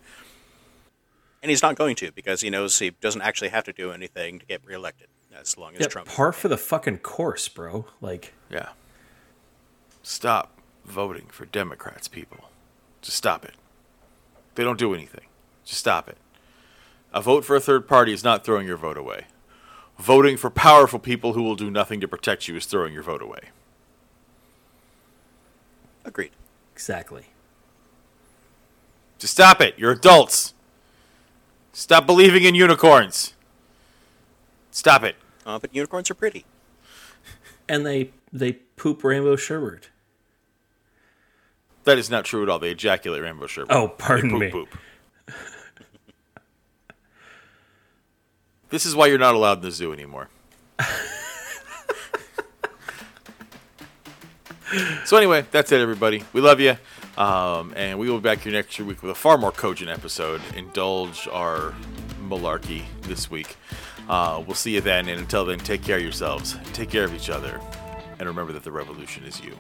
And 1.45 1.51
he's 1.51 1.61
not 1.61 1.77
going 1.77 1.95
to 1.97 2.11
because 2.13 2.41
he 2.41 2.49
knows 2.49 2.79
he 2.79 2.89
doesn't 2.89 3.21
actually 3.21 3.51
have 3.51 3.65
to 3.65 3.73
do 3.75 3.93
anything 3.93 4.39
to 4.39 4.47
get 4.47 4.65
reelected 4.65 5.09
as 5.39 5.59
long 5.59 5.75
as 5.75 5.81
Yeah, 5.81 5.89
Trump. 5.89 6.09
par 6.09 6.33
for 6.33 6.49
the 6.49 6.57
fucking 6.57 7.01
course, 7.01 7.49
bro. 7.49 7.85
Like, 8.01 8.33
Yeah. 8.49 8.71
Stop 10.03 10.59
voting 10.87 11.27
for 11.31 11.45
Democrats, 11.45 12.09
people. 12.09 12.49
Just 13.03 13.19
stop 13.19 13.45
it. 13.45 13.53
They 14.55 14.65
don't 14.65 14.79
do 14.79 14.95
anything. 14.95 15.27
Just 15.67 15.81
stop 15.81 16.09
it. 16.09 16.17
A 17.13 17.21
vote 17.21 17.45
for 17.45 17.57
a 17.57 17.61
third 17.61 17.87
party 17.87 18.15
is 18.15 18.25
not 18.25 18.43
throwing 18.43 18.67
your 18.67 18.79
vote 18.79 18.97
away. 18.97 19.27
Voting 19.99 20.39
for 20.39 20.49
powerful 20.49 20.99
people 20.99 21.35
who 21.35 21.43
will 21.43 21.57
do 21.57 21.71
nothing 21.71 22.01
to 22.01 22.09
protect 22.09 22.49
you 22.49 22.57
is 22.57 22.65
throwing 22.65 22.95
your 22.95 23.03
vote 23.03 23.21
away. 23.21 23.51
Agreed. 26.07 26.31
exactly. 26.73 27.27
Just 29.19 29.35
stop 29.35 29.61
it. 29.61 29.79
You're 29.79 29.93
adults. 29.93 30.54
Stop 31.75 32.07
believing 32.07 32.45
in 32.45 32.55
unicorns. 32.55 33.35
Stop 34.71 35.03
it. 35.03 35.17
Uh, 35.45 35.59
but 35.59 35.75
unicorns 35.75 36.09
are 36.11 36.15
pretty. 36.15 36.45
And 37.69 37.85
they 37.85 38.11
they 38.33 38.53
poop 38.77 39.03
rainbow 39.05 39.37
sherbet. 39.37 39.91
That 41.83 41.99
is 41.99 42.09
not 42.09 42.25
true 42.25 42.43
at 42.45 42.49
all. 42.49 42.59
They 42.61 42.71
ejaculate 42.71 43.23
rainbow 43.23 43.47
sherbet. 43.49 43.75
Oh, 43.77 43.89
They 43.89 43.93
pardon 43.99 44.31
poop 44.31 44.41
me. 44.41 44.51
poop. 44.51 44.69
this 48.71 48.87
is 48.87 48.95
why 48.97 49.07
you're 49.09 49.19
not 49.19 49.35
allowed 49.35 49.59
in 49.59 49.65
the 49.65 49.71
zoo 49.71 49.93
anymore. 49.93 50.29
so 55.05 55.17
anyway, 55.17 55.45
that's 55.51 55.73
it, 55.73 55.81
everybody. 55.81 56.23
We 56.33 56.41
love 56.41 56.61
you, 56.61 56.77
um, 57.17 57.73
and 57.77 57.99
we 57.99 58.11
will 58.11 58.19
be 58.19 58.23
back 58.23 58.41
here 58.41 58.53
next 58.53 58.79
week 58.81 59.03
with 59.03 59.11
a 59.11 59.15
far 59.15 59.39
more 59.39 59.53
cogent 59.53 59.91
episode. 59.91 60.41
Indulge 60.57 61.29
our 61.31 61.75
malarkey 62.29 62.83
this 63.03 63.31
week. 63.31 63.57
Uh, 64.09 64.43
we'll 64.47 64.55
see 64.55 64.75
you 64.75 64.81
then, 64.81 65.09
and 65.09 65.21
until 65.21 65.45
then, 65.45 65.59
take 65.59 65.83
care 65.83 65.97
of 65.97 66.03
yourselves, 66.03 66.57
take 66.73 66.91
care 66.91 67.05
of 67.05 67.15
each 67.15 67.31
other, 67.31 67.61
and 68.19 68.29
remember 68.29 68.53
that 68.53 68.65
the 68.65 68.73
revolution 68.73 69.25
is 69.25 69.41
you. 69.41 69.57